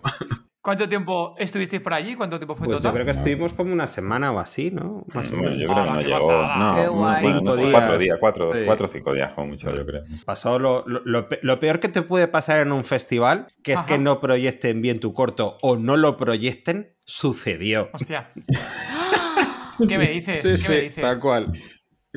[0.68, 2.14] ¿Cuánto tiempo estuvisteis por allí?
[2.16, 2.92] ¿Cuánto tiempo fue Pues yo total?
[2.96, 5.06] creo que estuvimos como una semana o así, ¿no?
[5.14, 5.60] Más o Bueno, menos.
[5.60, 6.28] yo creo que Ah, no qué llegó.
[6.28, 6.58] pasada.
[6.58, 6.84] No, Qué
[7.32, 8.00] no, no Cinco cuatro días.
[8.04, 8.64] días, cuatro, Sí.
[8.66, 10.04] cuatro o cinco días, como mucho, yo creo.
[10.26, 13.72] Pasó lo, lo- lo pe- lo peor que te puede pasar en un festival, que
[13.72, 13.88] es Ajá.
[13.88, 17.88] que no proyecten bien tu corto o no lo proyecten, sucedió.
[17.94, 18.32] Hostia.
[19.88, 20.44] ¿Qué me dices?
[20.44, 21.02] ¿Qué me dices?
[21.02, 21.50] tal cual.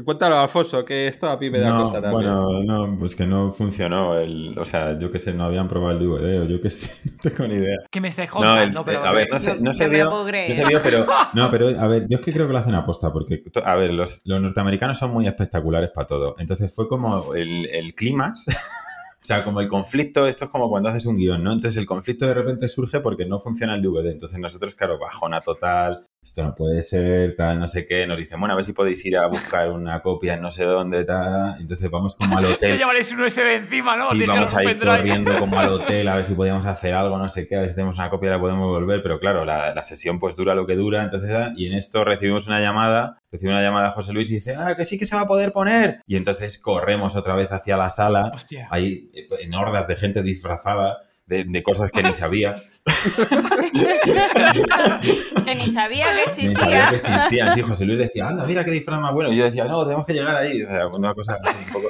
[0.05, 2.12] Cuéntalo, Alfonso, que esto a mí me da no, cosa también.
[2.12, 4.18] bueno, no, pues que no funcionó.
[4.18, 6.92] El, o sea, yo que sé, no habían probado el DVD o yo que sé,
[7.24, 7.76] no tengo ni idea.
[7.90, 8.62] ¿Qué me estáis No, jodiendo?
[8.62, 10.11] el- No, pero- a ver, no se, No- no se vio.
[10.11, 10.24] No
[10.55, 11.07] se vio, pero.
[11.34, 13.92] No, pero a ver, yo es que creo que lo hacen aposta, porque, a ver,
[13.92, 16.34] los, los norteamericanos son muy espectaculares para todo.
[16.38, 18.46] Entonces fue como el, el clímax.
[19.22, 21.53] O sea, como el conflicto, esto es como cuando haces un guion, ¿no?
[21.53, 24.07] Entonces el conflicto de repente surge porque no funciona el DVD.
[24.12, 28.07] Entonces nosotros, claro, bajona total, esto no puede ser, tal, no sé qué.
[28.07, 30.64] Nos dicen, bueno, a ver si podéis ir a buscar una copia en no sé
[30.64, 31.57] dónde, tal.
[31.59, 32.79] Entonces vamos como al Te hotel.
[32.79, 34.05] llevaréis un USB encima, ¿no?
[34.05, 37.29] Sí, vamos a ir corriendo como al hotel a ver si podíamos hacer algo, no
[37.29, 39.75] sé qué, a ver si tenemos una copia y la podemos volver, pero claro, la,
[39.75, 43.16] la sesión pues dura lo que dura, entonces, ah, y en esto recibimos una llamada,
[43.33, 45.53] recibe una llamada José Luis y dice, ah, que sí que se va a poder
[45.53, 48.68] poner, y entonces corremos otra vez hacia la sala, Hostia.
[48.71, 50.99] hay eh, en hordas de gente disfrazada
[51.31, 52.57] de, de cosas que ni sabía,
[53.72, 54.28] que ni sabía
[55.45, 56.89] que ni sabía existía.
[56.91, 59.64] que existían, sí, José Luis decía, anda, mira qué disfraz más bueno, y yo decía,
[59.66, 61.89] no, tenemos que llegar ahí, o sea, una cosa así un poco...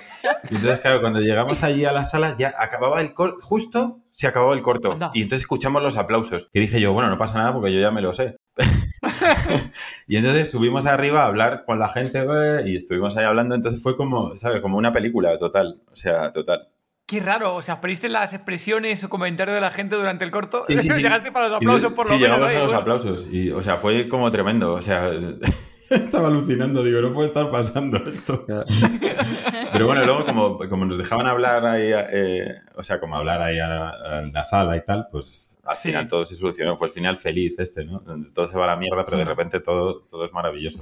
[0.50, 4.26] Y entonces, claro, cuando llegamos allí a la sala, ya acababa el corto, justo se
[4.26, 4.92] acabó el corto.
[4.92, 5.10] Anda.
[5.14, 6.48] Y entonces escuchamos los aplausos.
[6.52, 8.36] Y dije yo, bueno, no pasa nada porque yo ya me lo sé.
[10.06, 13.54] y entonces subimos arriba a hablar con la gente güey, y estuvimos ahí hablando.
[13.54, 14.60] Entonces fue como, ¿sabes?
[14.60, 15.80] Como una película total.
[15.90, 16.68] O sea, total.
[17.10, 17.56] Qué raro.
[17.56, 20.62] O sea, ¿pediste las expresiones o comentarios de la gente durante el corto?
[20.68, 21.02] Sí, sí, sí.
[21.02, 22.36] Llegaste para los aplausos por sí, lo menos.
[22.38, 22.80] llegamos ahí, a los bueno.
[22.80, 23.28] aplausos.
[23.32, 24.74] Y, o sea, fue como tremendo.
[24.74, 25.10] O sea,
[25.90, 26.84] estaba alucinando.
[26.84, 28.46] Digo, no puede estar pasando esto.
[29.72, 33.58] Pero bueno, luego como, como nos dejaban hablar ahí, eh, o sea, como hablar ahí
[33.58, 35.88] a la, a la sala y tal, pues al Sí.
[35.88, 36.76] final todo se solucionó.
[36.76, 38.00] Fue el final feliz este, ¿no?
[38.00, 40.78] Donde todo se va a la mierda, pero de repente todo, todo es maravilloso.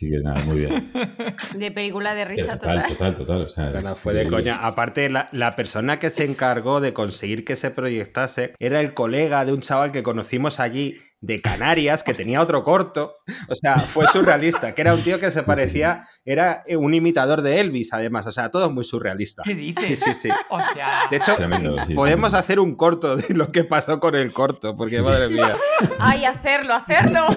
[0.00, 0.90] Así que nada, muy bien.
[1.58, 2.96] De película de risa total, total.
[2.96, 3.42] total, total.
[3.42, 4.56] O sea, Bueno, es fue de coña.
[4.66, 9.44] Aparte, la, la persona que se encargó de conseguir que se proyectase era el colega
[9.44, 13.16] de un chaval que conocimos allí de Canarias, que tenía otro corto.
[13.50, 17.60] O sea, fue surrealista, que era un tío que se parecía, era un imitador de
[17.60, 18.26] Elvis, además.
[18.26, 19.42] O sea, todo muy surrealista.
[19.44, 20.00] ¿Qué Sí, dices?
[20.00, 20.28] sí, sí.
[20.48, 20.86] Hostia.
[21.10, 22.38] De hecho, Tremendo, sí, podemos tremendo.
[22.38, 25.54] hacer un corto de lo que pasó con el corto, porque madre mía.
[25.98, 27.26] ¡Ay, hacerlo, hacerlo!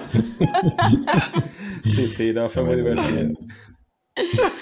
[1.84, 3.34] Sí, sí, no, fue muy divertido.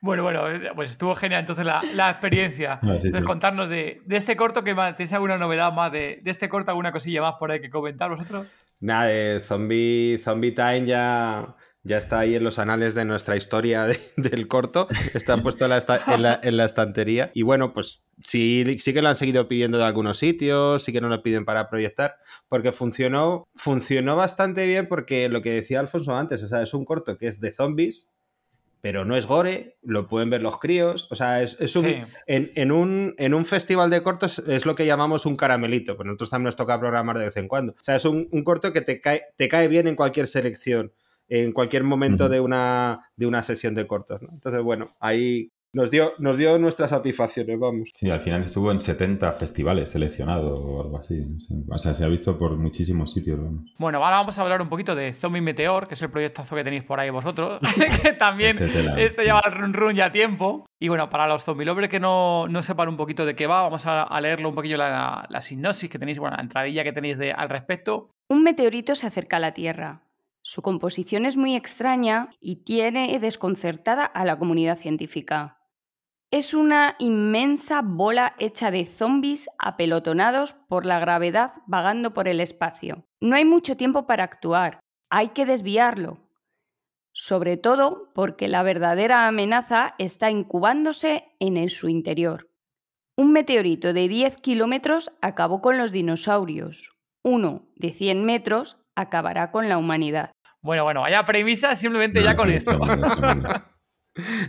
[0.00, 0.42] Bueno, bueno,
[0.74, 2.78] pues estuvo genial entonces la, la experiencia.
[2.82, 3.26] No, sí, Entonces, sí.
[3.26, 6.70] contarnos de, de este corto, que más, ¿tenéis alguna novedad más de, de este corto,
[6.72, 8.46] alguna cosilla más por ahí que comentar vosotros?
[8.80, 11.54] Nada, de Zombie, Zombie Time ya,
[11.84, 14.88] ya está ahí en los anales de nuestra historia de- del corto.
[15.12, 17.30] Está puesto en la, esta- en, la, en la estantería.
[17.34, 21.00] Y bueno, pues sí, sí que lo han seguido pidiendo de algunos sitios, sí que
[21.00, 22.16] no lo piden para proyectar,
[22.48, 26.84] porque funcionó, funcionó bastante bien porque lo que decía Alfonso antes, o sea, es un
[26.84, 28.08] corto que es de zombies.
[28.80, 31.08] Pero no es gore, lo pueden ver los críos.
[31.10, 31.96] O sea, es, es un, Sí.
[32.26, 36.04] en, en un, en un festival de cortos es lo que llamamos un caramelito, pues
[36.06, 37.72] nosotros también nos toca programar de vez en cuando.
[37.72, 40.92] O sea, es un, un corto que te cae, te cae bien en cualquier selección,
[41.28, 44.22] en cualquier momento de, una, de una sesión de cortos.
[44.22, 44.28] ¿no?
[44.32, 47.90] Entonces, bueno, ahí nos dio, nos dio nuestras satisfacciones, vamos.
[47.92, 51.20] Sí, al final estuvo en 70 festivales seleccionado o algo así.
[51.68, 53.40] O sea, se ha visto por muchísimos sitios.
[53.42, 53.74] vamos.
[53.76, 56.62] Bueno, ahora vamos a hablar un poquito de Zombie Meteor, que es el proyectazo que
[56.62, 57.58] tenéis por ahí vosotros,
[58.02, 60.64] que también Este este lleva el run run ya tiempo.
[60.80, 63.62] Y bueno, para los zombie lovers que no, no sepan un poquito de qué va,
[63.62, 66.92] vamos a, a leerlo un poquillo la, la sinopsis que tenéis, bueno, la entradilla que
[66.92, 68.10] tenéis de, al respecto.
[68.30, 70.03] Un meteorito se acerca a la Tierra.
[70.46, 75.58] Su composición es muy extraña y tiene desconcertada a la comunidad científica.
[76.30, 83.06] Es una inmensa bola hecha de zombies apelotonados por la gravedad vagando por el espacio.
[83.22, 86.28] No hay mucho tiempo para actuar, hay que desviarlo.
[87.12, 92.50] Sobre todo porque la verdadera amenaza está incubándose en su interior.
[93.16, 96.90] Un meteorito de 10 kilómetros acabó con los dinosaurios.
[97.22, 100.32] Uno de 100 metros acabará con la humanidad.
[100.62, 102.78] Bueno, bueno, vaya premisa simplemente No, ya con sí, esto.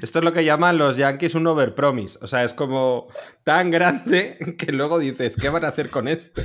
[0.02, 2.20] Esto es lo que llaman los yankees un overpromise.
[2.22, 3.08] O sea, es como
[3.44, 6.42] tan grande que luego dices, ¿qué van a hacer con esto?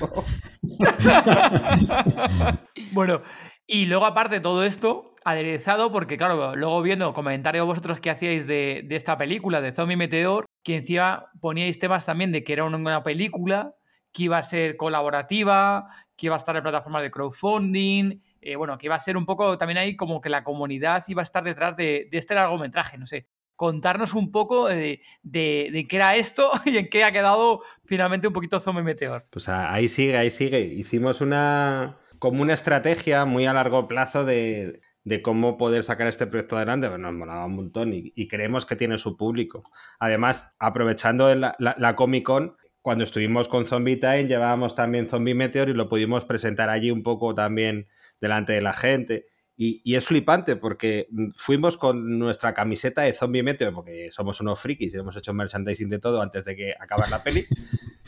[2.92, 3.20] bueno,
[3.66, 8.46] y luego aparte de todo esto, aderezado, porque claro, luego viendo comentarios vosotros que hacíais
[8.46, 13.02] de, esta película, de Zombie Meteor, que encima poníais temas también de que era una
[13.02, 13.74] película
[14.12, 18.76] que iba a ser colaborativa, que iba a estar en plataformas de crowdfunding, eh, bueno,
[18.78, 21.44] que iba a ser un poco también ahí como que la comunidad iba a estar
[21.44, 23.28] detrás de, este largometraje, no sé.
[23.56, 28.32] Contarnos un poco de, de, qué era esto y en qué ha quedado finalmente un
[28.32, 29.26] poquito Zombie Meteor.
[29.30, 30.60] Pues ahí sigue, ahí sigue.
[30.60, 36.26] Hicimos una como una estrategia muy a largo plazo de, de cómo poder sacar este
[36.26, 39.64] proyecto adelante, pues nos molaba un montón y, creemos que tiene su público.
[39.98, 45.68] Además, aprovechando la, la, Comic Con, cuando estuvimos con Zombie Time, llevábamos también Zombie Meteor
[45.68, 47.88] y lo pudimos presentar allí un poco también
[48.20, 49.26] delante de la gente.
[49.62, 54.94] Y, es flipante porque fuimos con nuestra camiseta de Zombie Meteor, porque somos unos frikis
[54.94, 57.46] y hemos hecho merchandising de todo antes de que acabar la peli.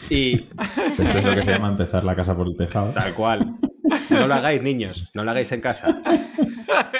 [0.09, 0.49] Y.
[0.99, 2.93] Eso es lo que se llama empezar la casa por el tejado.
[2.93, 3.59] Tal cual.
[4.09, 6.03] No lo hagáis, niños, no lo hagáis en casa.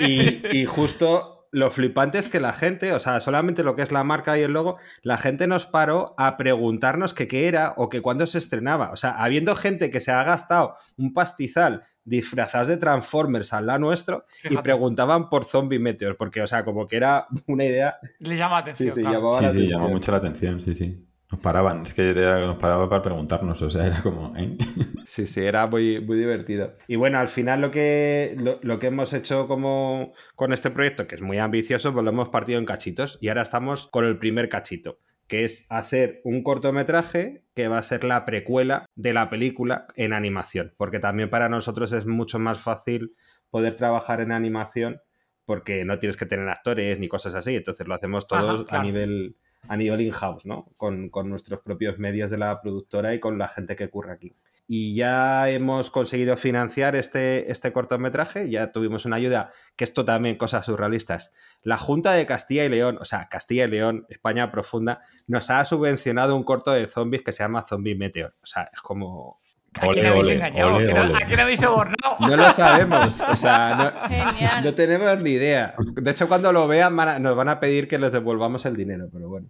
[0.01, 4.03] Y, justo lo flipante es que la gente, o sea, solamente lo que es la
[4.05, 8.01] marca y el logo, la gente nos paró a preguntarnos que qué era o que
[8.01, 8.91] cuándo se estrenaba.
[8.91, 13.81] O sea, habiendo gente que se ha gastado un pastizal disfrazados de Transformers al lado
[13.81, 17.99] nuestro y preguntaban por Zombie Meteor, porque, o sea, como que era una idea.
[18.19, 18.95] Le llama atención.
[18.95, 21.07] Sí, sí, sí, llamó mucho la atención, sí, sí.
[21.33, 24.37] Nos paraban, es que nos paraban para preguntarnos, o sea, era como...
[24.37, 24.55] ¿eh?
[25.07, 26.77] Sí, sí, era muy, muy divertido.
[26.87, 31.15] Y bueno, al final lo que, lo, que hemos hecho como con este proyecto, que
[31.15, 34.51] es muy ambicioso, pues lo hemos partido en cachitos y ahora estamos con el primer
[34.51, 39.87] cachito, que es hacer un cortometraje que va a ser la precuela de la película
[39.97, 43.15] en animación, porque también para nosotros es mucho más fácil
[43.49, 45.01] poder trabajar en animación
[45.47, 49.37] porque no tienes que tener actores ni cosas así, entonces lo hacemos todos a nivel
[49.69, 50.67] a nivel in-house, ¿no?
[50.77, 54.37] Con, nuestros propios medios de la productora y con la gente que ocurre aquí.
[54.67, 60.37] Y ya hemos conseguido financiar este, este cortometraje, ya tuvimos una ayuda, que esto también,
[60.37, 61.33] cosas surrealistas.
[61.63, 65.65] La Junta de Castilla y León, o sea, Castilla y León, España profunda, nos ha
[65.65, 68.35] subvencionado un corto de zombies que se llama Zombie Meteor.
[68.43, 69.41] O sea, es como
[69.81, 70.77] ¿A quién habéis engañado?
[70.77, 72.17] ¿A quién habéis sobornado?
[72.21, 73.21] No lo sabemos.
[73.21, 75.75] O sea, no, tenemos ni idea.
[75.79, 79.29] De hecho, cuando lo vean, nos van a pedir que les devolvamos el dinero, pero
[79.29, 79.49] bueno.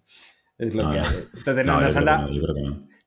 [0.59, 1.29] Es lo que hace.
[1.35, 2.29] Entonces, nos, han dado,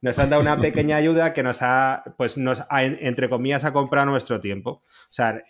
[0.02, 3.74] nos han dado una pequeña ayuda que nos ha, pues nos ha, entre comillas, ha
[3.74, 4.70] comprado nuestro tiempo.
[4.72, 5.44] O sea,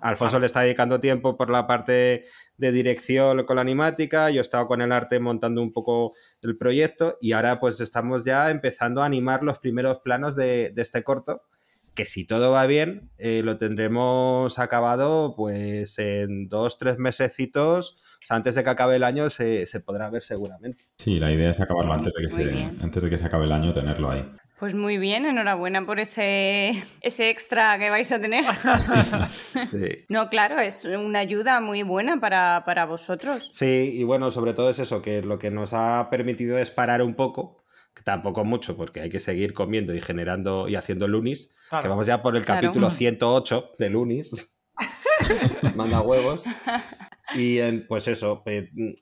[0.00, 2.24] Alfonso le está dedicando tiempo por la parte
[2.56, 6.58] de dirección con la animática, yo he estado con el arte montando un poco el
[6.58, 11.42] proyecto y ahora pues estamos ya empezando a animar los primeros planos de, este corto,
[12.00, 18.26] que si todo va bien, eh, lo tendremos acabado pues en dos, tres mesecitos, o
[18.26, 20.86] sea, antes de que acabe el año se, podrá ver seguramente.
[20.96, 23.52] Sí, la idea es acabarlo antes de que, se, antes de que se acabe el
[23.52, 24.24] año, tenerlo ahí.
[24.58, 28.46] Pues muy bien, enhorabuena por ese, ese extra que vais a tener.
[29.70, 30.04] sí.
[30.08, 33.50] No, claro, es una ayuda muy buena para, vosotros.
[33.52, 37.02] Sí, y bueno, sobre todo es eso, que lo que nos ha permitido es parar
[37.02, 37.59] un poco,
[38.04, 42.22] tampoco mucho, porque hay que seguir comiendo y generando y haciendo lunis, que vamos ya
[42.22, 44.56] por el capítulo 108 de lunis.
[45.76, 46.42] Manda huevos.
[47.36, 48.42] Y pues eso,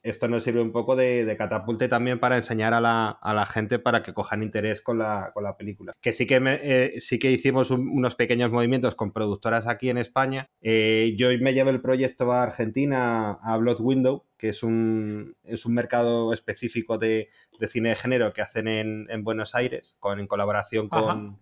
[0.03, 4.13] esto nos sirve un poco de, catapulte también para enseñar a la, gente para que
[4.13, 5.95] cojan interés con la, película.
[6.01, 10.51] Que sí que, eh, sí que hicimos unos pequeños movimientos con productoras aquí en España.
[10.61, 15.67] Eh, yo me llevo el proyecto a Argentina, a Blood Window, que es un, es
[15.67, 17.29] un mercado específico de,
[17.69, 21.39] cine de género que hacen en, Buenos Aires, con, en colaboración con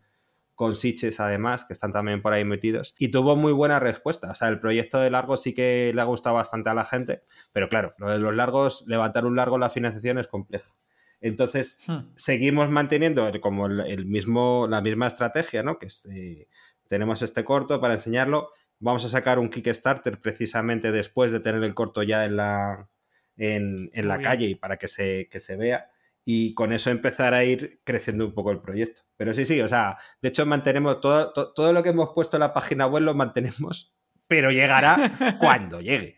[0.56, 4.30] con Siches además, que están también por ahí metidos, y tuvo muy buena respuesta.
[4.30, 7.22] O sea, el proyecto de largo sí que le ha gustado bastante a la gente,
[7.52, 10.74] pero claro, lo de los largos, levantar un largo la financiación es complejo.
[11.20, 12.12] Entonces, hmm.
[12.14, 15.78] seguimos manteniendo como el, mismo, la misma estrategia, ¿no?
[15.78, 16.48] Que eh,
[16.88, 18.48] tenemos este corto para enseñarlo.
[18.78, 22.88] Vamos a sacar un Kickstarter precisamente después de tener el corto ya en la,
[23.36, 25.90] en, la calle y para que se, que se vea
[26.28, 29.02] y con eso empezar a ir creciendo un poco el proyecto.
[29.16, 32.40] Pero sí, sí, o sea, de hecho mantenemos todo, todo, lo que hemos puesto en
[32.40, 33.94] la página web lo mantenemos,
[34.26, 34.96] pero llegará
[35.38, 36.16] cuando llegue.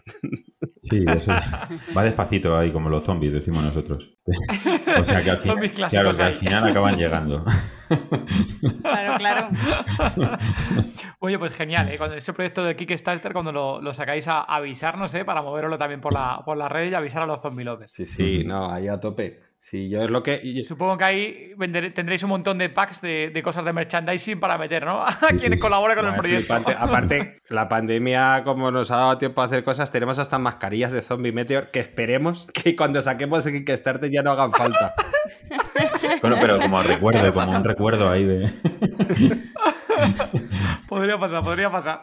[0.83, 1.33] Sí, eso
[1.97, 4.17] va despacito ahí, como los zombies, decimos nosotros.
[4.99, 7.45] O sea que al, claro, que al final acaban llegando.
[8.83, 9.49] Claro, claro.
[11.21, 11.97] Oye, pues genial, ¿eh?
[11.97, 15.25] Cuando ese proyecto de Kickstarter, cuando lo, sacáis a avisarnos, ¿eh?
[15.25, 17.93] Para moverlo también por la, por la red y avisar a los zombie lovers.
[17.93, 19.48] Sí, sí, no, ahí a tope.
[19.61, 20.41] Sí, yo es lo que.
[20.43, 24.41] y- Supongo que ahí vender- tendréis un montón de packs de, de cosas de merchandising
[24.41, 25.03] para meter, ¿no?
[25.07, 25.59] A Sí, quien sí.
[25.59, 26.55] colabore con No, el proyecto.
[26.55, 26.73] flipante.
[26.79, 31.03] Aparte, la pandemia, como nos ha dado tiempo a hacer cosas, tenemos hasta mascarillas de
[31.03, 34.95] Zombie Meteor que esperemos que cuando saquemos el Kickstarter ya no hagan falta.
[36.23, 38.51] Bueno, pero como recuerdo, como un recuerdo ahí de.
[40.89, 42.01] Podría pasar, podría pasar.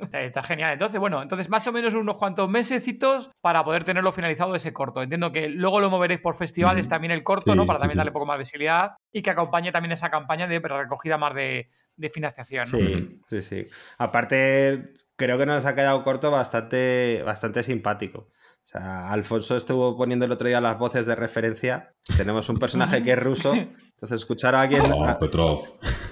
[0.00, 0.72] Está- Está genial.
[0.72, 5.02] Entonces, bueno, entonces más o menos unos cuantos mesecitos para poder tenerlo finalizado ese corto.
[5.02, 7.66] Entiendo que luego lo moveréis por festivales también el corto, Sí, ¿no?
[7.66, 7.98] Para sí, también sí.
[7.98, 11.70] darle un poco más visibilidad y que acompañe también esa campaña de recogida más de,
[11.96, 12.70] de financiación.
[12.70, 12.78] ¿no?
[12.78, 13.66] Sí, sí, sí.
[13.98, 18.28] Aparte, creo que nos ha quedado corto bastante, bastante simpático.
[18.66, 21.94] O sea, Alfonso estuvo poniendo el otro día las voces de referencia.
[22.16, 23.54] Tenemos un personaje que es ruso.
[23.54, 24.82] Entonces, escuchar a alguien.
[24.92, 25.60] Oh, Petrov.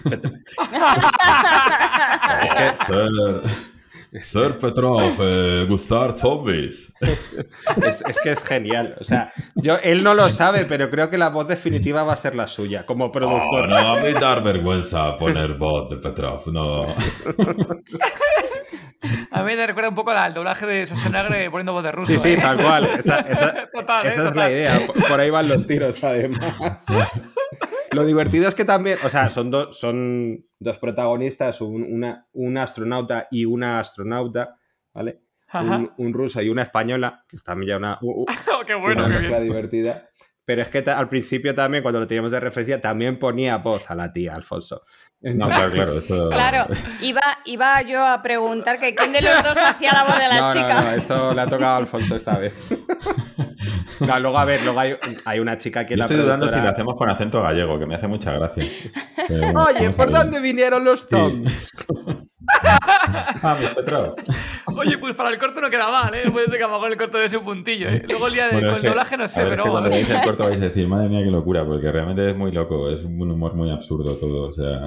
[0.05, 0.23] Pet-
[2.87, 3.43] Sir,
[4.21, 6.95] Sir Petrov, eh, gustar zombies.
[7.87, 8.97] es, es que es genial.
[9.01, 12.17] O sea, yo, él no lo sabe, pero creo que la voz definitiva va a
[12.17, 13.69] ser la suya, como Oh, productor.
[13.69, 16.87] no, a mí dar vergüenza poner voz de Petrov, no.
[19.33, 22.13] A mí me recuerda un poco al doblaje de Schwarzenegger poniendo voz de ruso.
[22.13, 22.39] Sí, sí, ¿eh?
[22.41, 22.85] tal cual.
[22.87, 24.09] Esa, esa- Total, ¿eh?
[24.11, 24.37] esa es Total.
[24.37, 24.87] la idea.
[24.87, 26.41] Por- Por ahí van los tiros, además.
[27.95, 32.59] Lo divertido es que también, o sea, son, dos son dos protagonistas, un, una, un
[32.59, 34.57] astronauta y una astronauta,
[34.93, 35.21] ¿vale?
[35.55, 38.75] Un, un ruso y una española, que es también ya una, u- u- Oh, qué
[38.75, 39.49] bueno, una qué mezcla bien.
[39.53, 40.09] divertida.
[40.47, 43.95] Pero es que al principio también, cuando lo teníamos de referencia, también ponía voz a
[43.95, 44.83] la tía, Alfonso.
[45.23, 45.93] No, claro, claro.
[46.31, 46.67] Claro,
[47.01, 50.41] iba, iba yo a preguntar que quién de los dos hacía la voz de la
[50.43, 50.75] no, chica.
[50.75, 52.55] No, no, eso le ha tocado a Alfonso esta vez.
[54.01, 56.55] No, luego, a ver, luego hay, hay una chica que Yo la estoy dudando si
[56.55, 58.65] productora- lo hacemos con acento gallego, que me hace mucha gracia.
[59.29, 60.17] Pero Oye, vamos a ¿por ver.
[60.17, 61.87] dónde vinieron los zombies?
[63.43, 64.15] Ah, mis Petrov.
[64.77, 66.31] Oye, pues para el corto no queda mal, ¿eh?
[66.31, 68.03] Puede ser que a lo mejor el corto de ese puntillo, ¿eh?
[68.07, 69.51] Luego el día de, Bueno, con es el que- doblaje no a sé, ver, es
[69.53, 70.07] pero que cuando vamos.
[70.07, 72.91] veáis el corto vais a decir, madre mía, qué locura, porque realmente es muy loco,
[72.91, 74.85] es un humor muy absurdo todo, o sea,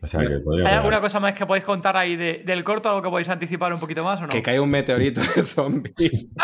[0.00, 2.88] o sea que podría ¿Hay alguna cosa más que podéis contar ahí de- del corto?
[2.88, 4.28] ¿Algo que podéis anticipar un poquito más o no?
[4.28, 6.26] Que cae un meteorito de zombies.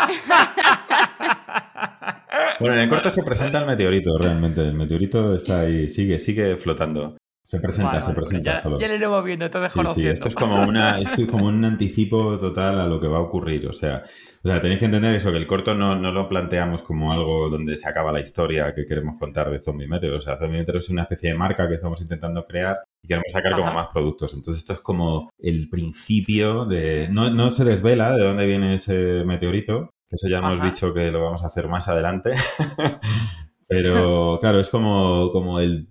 [2.59, 6.55] Bueno, en el corto se presenta el meteorito, realmente, el meteorito está ahí, sigue, sigue
[6.55, 7.17] flotando.
[7.51, 8.79] Se presenta, Vale, se presenta ya, solo.
[8.79, 10.13] ya le iremos viendo, entonces Sí, sí, conociendo.
[10.13, 13.21] esto es como una, esto es como un anticipo total a lo que va a
[13.21, 13.67] ocurrir.
[13.67, 14.03] O sea,
[14.41, 17.49] o sea, tenéis que entender eso, que el corto no, no lo planteamos como algo
[17.49, 20.15] donde se acaba la historia que queremos contar de Zombie Meteor.
[20.15, 23.29] O sea, Zombie Meteor es una especie de marca que estamos intentando crear y queremos
[23.29, 24.33] sacar como más productos.
[24.33, 27.09] Entonces, esto es como el principio de.
[27.11, 31.11] No, no se desvela de dónde viene ese meteorito, que eso ya hemos dicho que
[31.11, 32.31] lo vamos a hacer más adelante.
[33.67, 35.87] Pero claro, es como, como el,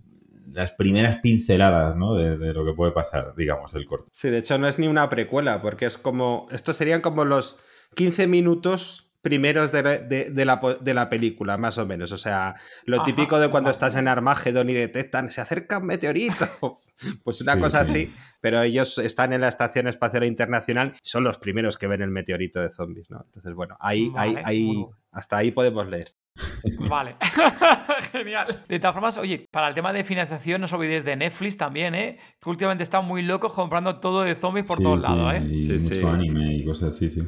[0.52, 2.14] las primeras pinceladas ¿no?
[2.14, 4.06] de, de lo que puede pasar, digamos, el corto.
[4.12, 6.48] Sí, de hecho no es ni una precuela, porque es como.
[6.50, 7.58] Estos serían como los
[7.94, 12.10] 15 minutos primeros de, de- de la, de la película, más o menos.
[12.12, 12.54] O sea,
[12.86, 16.46] lo Ajá, típico de cuando estás en Armagedón y detectan, se acerca un meteorito.
[17.24, 17.90] Pues una Sí, cosa sí.
[17.92, 22.02] así, pero ellos están en la Estación Espacial Internacional y son los primeros que ven
[22.02, 23.22] el meteorito de zombies, ¿no?
[23.24, 24.90] Entonces, bueno, ahí, ahí, Vale, ahí, bueno.
[25.10, 26.12] hasta ahí podemos leer.
[26.88, 27.16] Vale.
[28.12, 28.62] Genial.
[28.68, 31.94] De todas formas, oye, para el tema de financiación, no os olvidéis de Netflix también,
[31.94, 32.18] ¿eh?
[32.40, 35.42] Que últimamente están muy locos comprando todo de zombies por Sí, todos sí, lados, ¿eh?
[35.50, 36.02] Y Sí, mucho sí.
[36.06, 37.22] anime y cosas así, sí.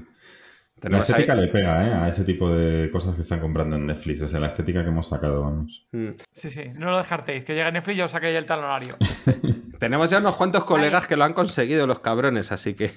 [0.83, 1.93] La ahí- estética le pega, ¿eh?
[1.95, 4.23] A ese tipo de cosas que están comprando en Netflix.
[4.23, 5.87] O sea, la estética que hemos sacado, vamos.
[5.93, 6.09] Mm.
[6.33, 6.63] Sí, sí.
[6.75, 7.45] No lo descartéis.
[7.45, 8.97] Que llegue Netflix y os saquéis el talonario.
[9.83, 12.93] Tenemos ya unos cuantos colegas que lo han conseguido, los cabrones, así que.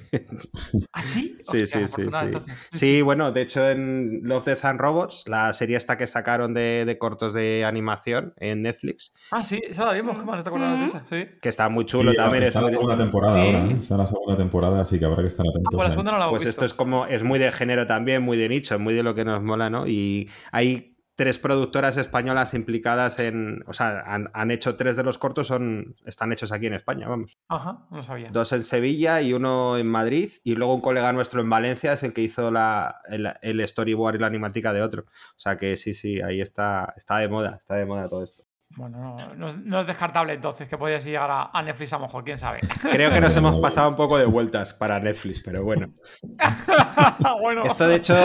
[0.94, 1.32] ¿Ah, sí?
[1.46, 2.10] Sí, Hostia, sí, sí.
[2.12, 2.52] Sí.
[2.74, 6.84] Sí, bueno, de hecho en Love, Death and Robots, la serie esta que sacaron de,
[6.86, 10.80] de cortos de animación en Netflix, Ah, sí, esa la vimos, Gemma, ¿no te acuerdas
[10.80, 11.04] de esa?
[11.10, 11.30] Sí.
[11.42, 12.44] que está muy chulo Sí, también.
[12.44, 13.40] está es la segunda temporada Sí.
[13.40, 13.72] ahora, ¿eh?
[13.80, 15.72] Está la segunda temporada, así que habrá que estar Ah, atentos.
[15.74, 16.52] pues la segunda no la hemos Pues visto.
[16.52, 19.26] esto es como, es muy de género también, muy de nicho, muy de lo que
[19.26, 19.88] nos mola, ¿no?
[19.88, 25.18] Y hay tres productoras españolas implicadas en, o sea, han, han hecho tres de los
[25.18, 27.40] cortos, son, están hechos aquí en España, vamos.
[27.48, 28.30] Ajá, no sabía.
[28.32, 30.32] Dos en Sevilla y uno en Madrid.
[30.44, 34.16] Y luego un colega nuestro en Valencia es el que hizo la, el, el storyboard
[34.16, 35.04] y la animática de otro.
[35.04, 38.45] O sea que sí, sí, ahí está, está de moda, está de moda todo esto.
[38.78, 41.98] Bueno, no, no es, no es descartable entonces que podías llegar a, a Netflix a
[41.98, 42.60] lo mejor, quién sabe.
[42.92, 45.94] Creo que nos hemos pasado un poco de vueltas para Netflix, pero bueno.
[47.42, 48.16] bueno, Esto de hecho,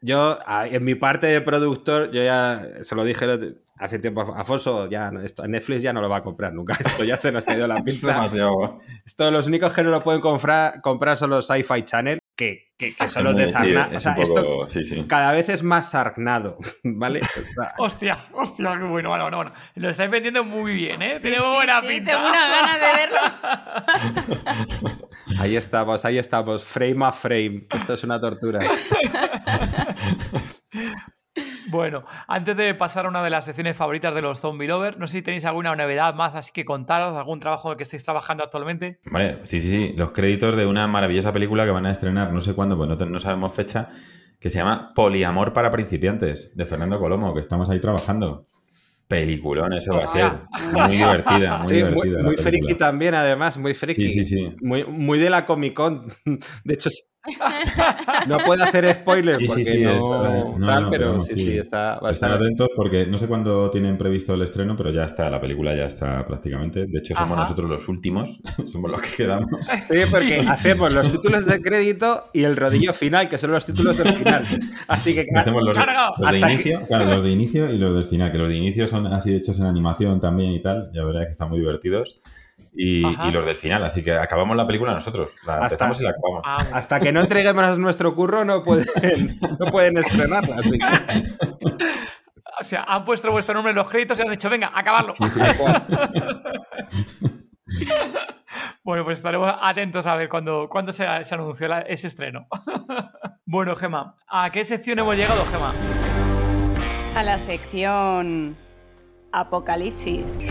[0.00, 0.38] yo
[0.70, 3.26] en mi parte de productor, yo ya se lo dije
[3.78, 6.74] hace tiempo a Afonso, ya no, esto, Netflix ya no lo va a comprar nunca.
[6.80, 8.08] Esto ya se nos ha ido la Es pinza.
[8.08, 8.80] demasiado.
[9.04, 12.94] Esto los únicos que no lo pueden comprar, comprar son los Sci-Fi Channel, que, que,
[12.96, 14.68] que son los de Sí, Sarna- es O sea, un esto poco...
[14.68, 15.06] Sí, sí.
[15.06, 17.20] cada vez es más sargnado, ¿vale?
[17.20, 19.52] O sea, Hostia, hostia, qué bueno, bueno, bueno, bueno.
[19.76, 21.18] Lo estáis vendiendo muy bien, ¿eh?
[21.20, 22.12] Sí, buena sí, pinta.
[22.12, 23.20] tengo una gana de verlo.
[25.40, 27.66] ahí estamos, ahí estamos, frame a frame.
[27.74, 28.60] Esto es una tortura.
[31.68, 35.08] Bueno, antes de pasar a una de las secciones favoritas de los Zombie Lovers, no
[35.08, 38.04] sé si tenéis alguna novedad más así que contaros, algún trabajo en el que estéis
[38.04, 39.00] trabajando actualmente.
[39.10, 39.94] Vale, sí, sí, sí.
[39.96, 43.18] Los créditos de una maravillosa película que van a estrenar, no sé cuándo, pues no,
[43.18, 43.88] sabemos fecha,
[44.38, 48.46] que se llama Poliamor para principiantes, de Fernando Colomo, que estamos ahí trabajando.
[49.08, 50.32] Peliculón, eso va a ser.
[50.72, 52.22] Muy divertida, muy Sí, muy, divertida.
[52.22, 52.42] muy película.
[52.42, 54.08] friki también, además, muy friki.
[54.08, 54.56] Sí, sí, sí.
[54.62, 56.08] Muy, muy de la Comic Con.
[56.64, 57.02] De hecho, sí.
[58.26, 60.44] No puedo hacer spoilers Sí, sí, porque sí, no, es verdad.
[60.58, 64.34] No, tal, no, pero sí, sí, está estar- atentos porque no sé cuándo tienen previsto
[64.34, 66.86] el estreno, pero ya está, la película ya está prácticamente.
[66.86, 67.42] De hecho, somos Ajá.
[67.42, 69.48] nosotros los últimos, somos los que quedamos.
[69.66, 73.96] Sí, porque hacemos los títulos de crédito y el rodillo final, que son los títulos
[73.96, 74.44] del final.
[74.88, 78.30] Así que Hacemos los, los de inicio, claro, los de inicio y los del final,
[78.32, 81.32] que los de inicio son así hechos en animación también y tal, ya verás que
[81.32, 82.20] están muy divertidos.
[82.76, 86.10] Y, los del final, así que acabamos la película nosotros, la Hasta- empezamos y la
[86.10, 86.42] acabamos.
[86.44, 88.86] Ah, hasta que no entreguemos nuestro curro no pueden,
[89.60, 90.56] no pueden estrenarla.
[90.56, 91.22] así que-
[92.60, 95.12] o sea, han puesto vuestro nombre en los créditos y han dicho, venga, acabarlo.
[98.84, 102.46] Bueno, pues estaremos atentos a ver cuándo, cuándo se, se anunció la- ese estreno.
[103.46, 105.72] bueno, Gema, ¿a qué sección hemos llegado, Gema?
[107.16, 108.56] A la sección
[109.32, 110.46] Apocalipsis.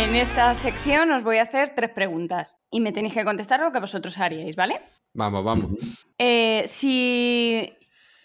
[0.00, 3.70] En esta sección os voy a hacer tres preguntas y me tenéis que contestar lo
[3.70, 4.80] que vosotros haríais, ¿vale?
[5.12, 5.70] Vamos, vamos.
[6.18, 7.76] Eh, si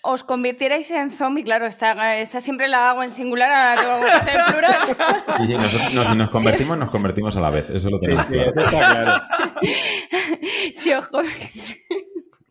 [0.02, 4.12] os convirtierais en zombie, claro, esta, esta siempre la hago en singular, ahora tengo que
[4.12, 5.44] hacer en plural.
[5.44, 8.06] Y si, nosotros, no, si nos convertimos, nos convertimos a la vez, eso lo Sí,
[8.06, 8.50] tenemos sí, claro.
[8.52, 9.22] eso está claro.
[10.74, 11.26] si, os, con-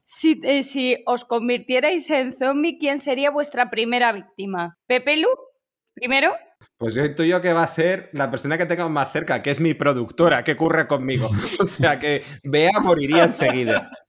[0.05, 4.77] si, eh, si os convirtierais en zombie, ¿quién sería vuestra primera víctima?
[4.87, 5.29] ¿Pepe Lu?
[5.95, 6.35] ¿Primero?
[6.79, 9.61] Pues yo intuyo que va a ser la persona que tengamos más cerca, que es
[9.61, 11.31] mi productora, que curre conmigo.
[11.61, 13.91] O sea que Bea moriría enseguida.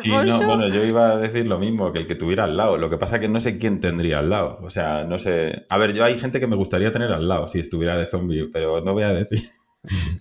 [0.00, 2.78] Sí, no, bueno, yo iba a decir lo mismo, que el que tuviera al lado.
[2.78, 4.56] Lo que pasa es que no sé quién tendría al lado.
[4.62, 5.66] O sea, no sé.
[5.68, 8.48] A ver, yo hay gente que me gustaría tener al lado si estuviera de zombie,
[8.50, 9.42] pero no voy a decir.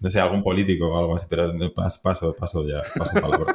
[0.01, 3.54] No sé, algún político o algo así, pero paso, paso ya, paso palabra.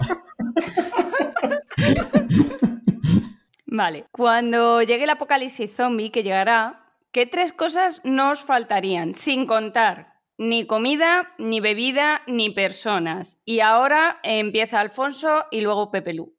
[3.70, 4.06] Vale.
[4.10, 9.14] Cuando llegue el apocalipsis zombie, que llegará, ¿qué tres cosas no os faltarían?
[9.14, 13.42] Sin contar ni comida, ni bebida, ni personas.
[13.44, 16.34] Y ahora empieza Alfonso y luego Pepe Lu.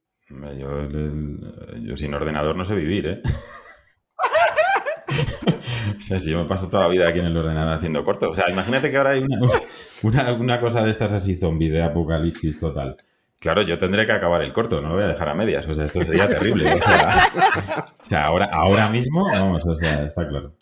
[0.57, 0.89] Yo,
[1.81, 3.21] yo sin ordenador no sé vivir, ¿eh?
[5.97, 8.29] O sea, si yo me paso toda la vida aquí en el ordenador haciendo cortos.
[8.29, 9.37] O sea, imagínate que ahora hay una,
[10.03, 12.97] una, una cosa de estas así zombie de apocalipsis total.
[13.41, 15.67] Claro, yo tendré que acabar el corto, no lo voy a dejar a medias.
[15.67, 16.73] O sea, esto sería terrible.
[16.73, 17.31] O sea,
[17.99, 20.55] o sea, ahora, ahora mismo, vamos, o sea, está claro.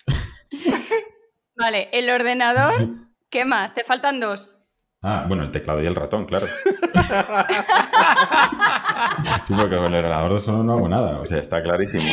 [1.57, 2.73] Vale, el ordenador,
[3.31, 3.73] ¿qué más?
[3.73, 4.53] Te faltan dos.
[5.03, 6.47] Ah, bueno, el teclado y el ratón, claro.
[9.43, 11.19] Sí, porque con el ordenador solo no hago nada.
[11.19, 12.03] O sea, está clarísimo.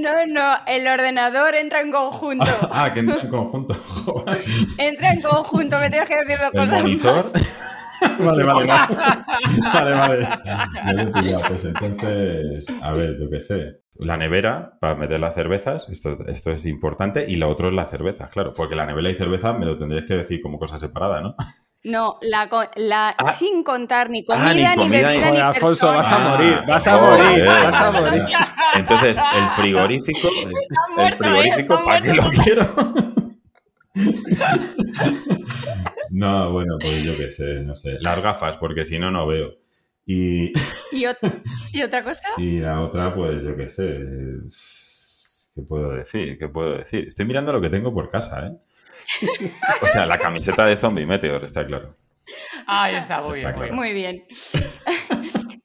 [0.00, 2.46] No, no, el ordenador entra en conjunto.
[2.70, 3.74] Ah, que entra en conjunto.
[4.78, 7.14] Entra en conjunto, me tienes que decir dos El cosas monitor.
[7.16, 7.32] más.
[8.18, 8.66] Vale, vale, vale.
[9.72, 10.28] Vale, vale.
[10.44, 11.44] Ya lo he pillado.
[11.48, 13.80] Pues entonces, a ver, yo qué sé.
[13.98, 17.24] La nevera para meter las cervezas, esto, esto es importante.
[17.28, 18.52] Y lo otro es la cerveza, claro.
[18.54, 21.34] Porque la nevera y cerveza me lo tendréis que decir como cosa separada, ¿no?
[21.84, 23.32] No, la, co- la Ah.
[23.32, 26.28] sin contar ni Ah, ni comida, ni, comida, bebida, ni- ni Alfonso, vas a Ah,
[26.36, 28.24] morir, vas a joder, morir, vas a morir.
[28.74, 32.66] Entonces, el frigorífico, el muerto, frigorífico, ¿para qué lo quiero?
[36.10, 37.96] No, bueno, pues yo qué sé, no sé.
[38.00, 39.54] Las gafas, porque si no, no veo.
[40.04, 40.52] Y,
[40.92, 41.42] ¿Y, ot-
[41.72, 42.22] y otra cosa?
[42.38, 44.00] y la otra, pues yo qué sé.
[45.54, 46.38] ¿Qué puedo decir?
[46.38, 47.06] ¿Qué puedo decir?
[47.08, 48.52] Estoy mirando lo que tengo por casa, ¿eh?
[49.82, 51.96] O sea, la camiseta de Zombie Meteor, está claro.
[52.66, 53.74] Ahí está, muy Está bien, claro.
[53.74, 54.24] muy bien.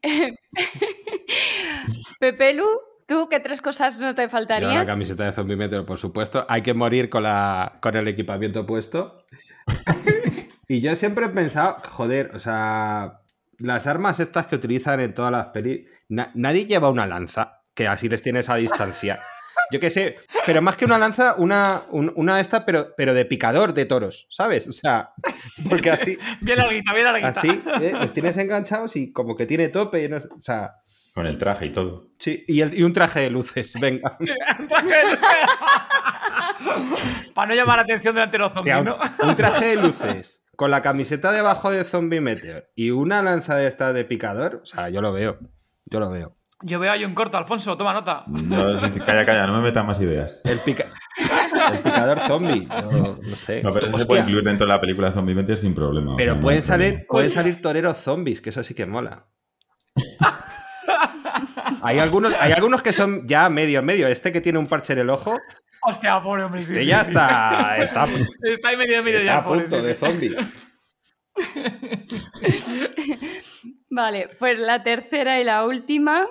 [0.02, 0.36] Muy bien.
[2.20, 2.68] Pepe Lu,
[3.12, 4.86] ¿tú qué tres cosas no te Yo la faltarían?
[4.86, 6.46] camiseta de Zombie Meteor, por supuesto.
[6.48, 9.16] Hay que morir con, la, con el equipamiento puesto.
[10.68, 13.20] y yo siempre he pensado, joder, o sea,
[13.58, 17.88] las armas estas que utilizan en todas las pelis, na- nadie lleva una lanza, que
[17.88, 19.18] así les tienes a distancia.
[19.72, 23.26] Yo qué sé, pero más que una lanza, una, un- una esta, pero, pero de
[23.26, 24.68] picador de toros, ¿sabes?
[24.68, 25.12] O sea,
[25.70, 27.28] porque así, Bien larguita, bien larguita.
[27.30, 27.50] así,
[27.82, 27.94] ¿eh?
[28.00, 30.76] los tienes enganchados y como que tiene tope, y no- o sea,
[31.14, 32.08] Con el traje y todo.
[32.18, 34.18] sí, y, el- y un traje de luces, venga.
[37.34, 38.98] Para no llamar la atención delante de los zombies, ¿no?
[39.24, 43.56] un, un traje de luces con la camiseta debajo de Zombie Meteor y una lanza
[43.56, 45.40] de esta de picador, o sea, yo lo veo.
[45.86, 46.38] Yo lo veo.
[46.64, 48.24] Yo veo ahí un corto, Alfonso, toma nota.
[48.28, 50.40] No, sí, sí, calla, calla, no me metas más ideas.
[50.44, 50.86] El, pica-
[51.72, 53.64] el picador zombie, yo no sé.
[53.64, 56.14] No, pero eso se puede incluir dentro de la película de Zombie Meteor sin problema.
[56.14, 56.84] o pero sea, no pueden problema.
[56.92, 59.26] salir, pueden salir toreros zombies, que eso sí que mola.
[61.82, 64.08] Hay, algunos, hay algunos que son ya medio medio.
[64.08, 65.40] Este que tiene un parche en el ojo,
[65.84, 66.60] Hostia, pobre hombre.
[66.60, 68.08] este ya está, está,
[68.44, 70.06] Está ahí medio medio está ya, a pobre, punto sí, de sí.
[70.06, 70.36] zombie.
[73.90, 76.28] Vale, pues la tercera y la última.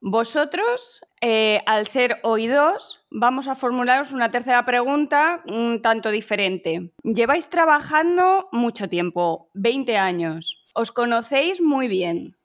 [0.00, 6.92] Vosotros, eh, al ser oídos, vamos a formularos una tercera pregunta un tanto diferente.
[7.02, 10.64] Lleváis trabajando mucho tiempo, 20 años.
[10.74, 12.36] Os conocéis muy bien.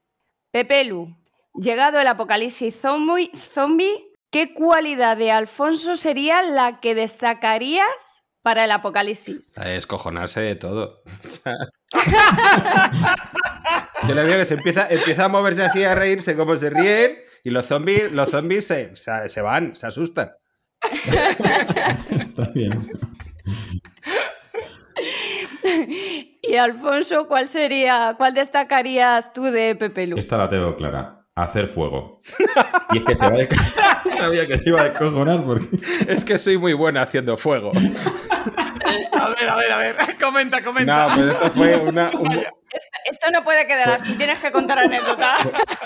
[0.51, 1.15] Pepelu,
[1.55, 8.71] llegado el apocalipsis zombie, zombie, ¿qué cualidad de Alfonso sería la que destacarías para el
[8.71, 9.57] apocalipsis?
[9.59, 11.01] Escojonarse de todo.
[14.07, 17.17] Yo le veo que se empieza, empieza a moverse así, a reírse como se ríen,
[17.43, 20.31] y los zombies, los zombies se, se- se van, se asustan.
[22.09, 22.71] Está bien.
[26.41, 30.17] Y Alfonso, ¿cuál sería, cuál destacarías tú de Pepelu?
[30.17, 31.22] Esta la tengo clara.
[31.35, 32.21] Hacer fuego.
[32.91, 33.47] Y es que se va de...
[34.17, 35.65] Sabía que se iba a descojonar porque...
[36.07, 37.71] Es que soy muy bueno haciendo fuego.
[37.73, 39.95] A ver, a ver, a ver.
[40.21, 41.07] Comenta, comenta.
[41.07, 42.47] No, pues esto fue, una- un, Esto,
[43.09, 45.35] esto no puede quedar así, tienes que contar anécdota.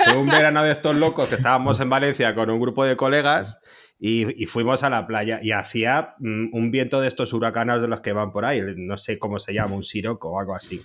[0.06, 3.60] fue un verano de estos locos que estábamos en Valencia con un grupo de colegas
[4.00, 7.88] y, y fuimos a la playa y hacía mm, un viento de estos huracanos de
[7.88, 10.82] los que van por ahí, no sé cómo se llama, un siroco o algo así.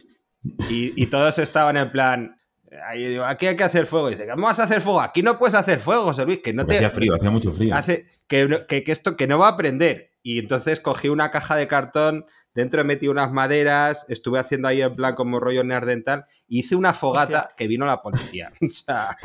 [0.71, 2.41] Y, y todos estaban en plan,
[2.87, 4.09] ahí digo, aquí hay que hacer fuego.
[4.11, 5.01] Y dice, ¿cómo vas a hacer fuego?
[5.01, 6.85] Aquí no puedes hacer fuego, José Luis, que no Porque te...
[6.87, 7.75] hacía frío, hacía mucho frío.
[7.75, 10.11] hace que, no- que- que esto que no va a prender.
[10.25, 14.95] Y entonces cogí una caja de cartón, dentro metí unas maderas, estuve haciendo ahí en
[14.95, 17.55] plan como rollo neandertal, y hice una fogata Hostia.
[17.57, 18.51] que vino la policía.
[18.63, 19.17] O sea,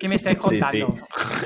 [0.00, 0.96] ¿Qué me estáis Sí, contando?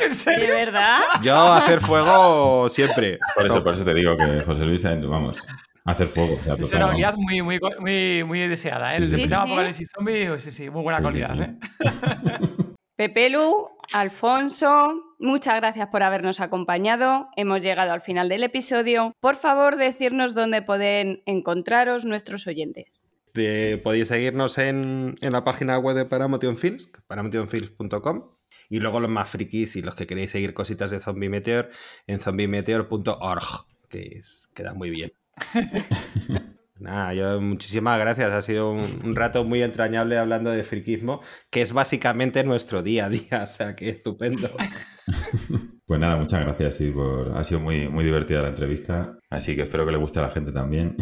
[0.35, 1.01] ¿En ¿De verdad?
[1.23, 3.19] yo hacer fuego siempre.
[3.35, 5.43] Por eso, por eso te digo que José Luis, vamos,
[5.87, 6.37] hacer fuego.
[6.41, 8.99] O sea, Es una habilidad muy, muy, muy, muy deseada, ¿eh?
[8.99, 9.29] Sí, El sí, de sí.
[9.29, 9.53] llama Sí, sí.
[9.53, 11.43] Apocalipsis Zombie, pues sí, sí, muy buena calidad, sí.
[11.43, 11.59] ¿eh?
[12.97, 17.29] Pepelu, Alfonso, muchas gracias por habernos acompañado.
[17.37, 19.13] Hemos llegado al final del episodio.
[19.21, 23.11] Por favor, decirnos dónde pueden encontraros nuestros oyentes.
[23.35, 28.31] Eh, podéis seguirnos en, en la página web de Paramotion Films, paramotionfilms.com.
[28.71, 31.69] Y luego los más frikis y los que queréis seguir cositas de Zombie Meteor
[32.07, 35.13] en zombiemeteor.org, que es- queda muy bien.
[36.79, 38.31] Nada, yo muchísimas gracias.
[38.31, 43.07] Ha sido un, un rato muy entrañable hablando de friquismo, que es básicamente nuestro día
[43.07, 43.43] a día.
[43.43, 44.51] O sea, que estupendo.
[45.87, 46.75] Pues nada, muchas gracias.
[46.75, 47.31] Sí, por...
[47.37, 49.17] Ha sido muy, muy divertida la entrevista.
[49.31, 50.97] Así que espero que le guste a la gente también.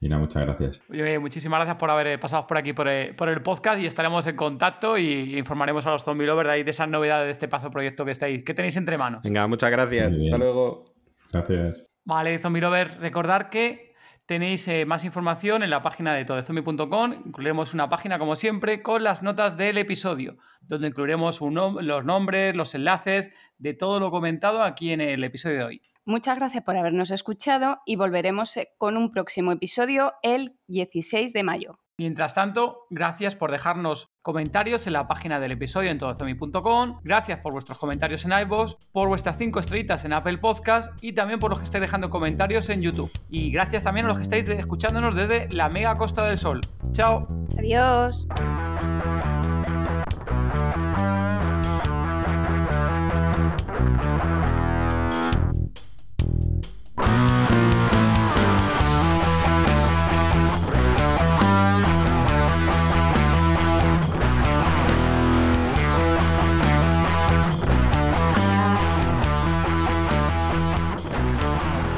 [0.00, 0.82] y nada, muchas gracias.
[0.90, 4.26] Oye, muchísimas gracias por haber pasado por aquí por el, por el podcast y estaremos
[4.26, 7.48] en contacto y informaremos a los zombie lovers de, ahí de esas novedades de este
[7.48, 9.22] pazo proyecto que estáis, que tenéis entre manos.
[9.22, 10.12] Venga, muchas gracias.
[10.12, 10.84] Hasta luego.
[11.32, 11.85] Gracias.
[12.06, 13.92] Vale, zombie lovers, recordar que
[14.26, 17.12] tenéis eh, más información en la página de todozombie.com.
[17.26, 22.76] Incluiremos una página, como siempre, con las notas del episodio, donde incluiremos los nombres, los
[22.76, 25.82] enlaces de todo lo comentado aquí en el episodio de hoy.
[26.04, 31.42] Muchas gracias por habernos escuchado y volveremos eh, con un próximo episodio el 16 de
[31.42, 31.80] mayo.
[31.98, 37.54] Mientras tanto, gracias por dejarnos comentarios en la página del episodio en todozombie.com, gracias por
[37.54, 41.58] vuestros comentarios en iVoox, por vuestras 5 estrellitas en Apple Podcast y también por los
[41.58, 43.10] que estáis dejando comentarios en YouTube.
[43.30, 46.60] Y gracias también a los que estáis escuchándonos desde la mega Costa del Sol.
[46.92, 47.26] ¡Chao!
[47.58, 48.26] Adiós.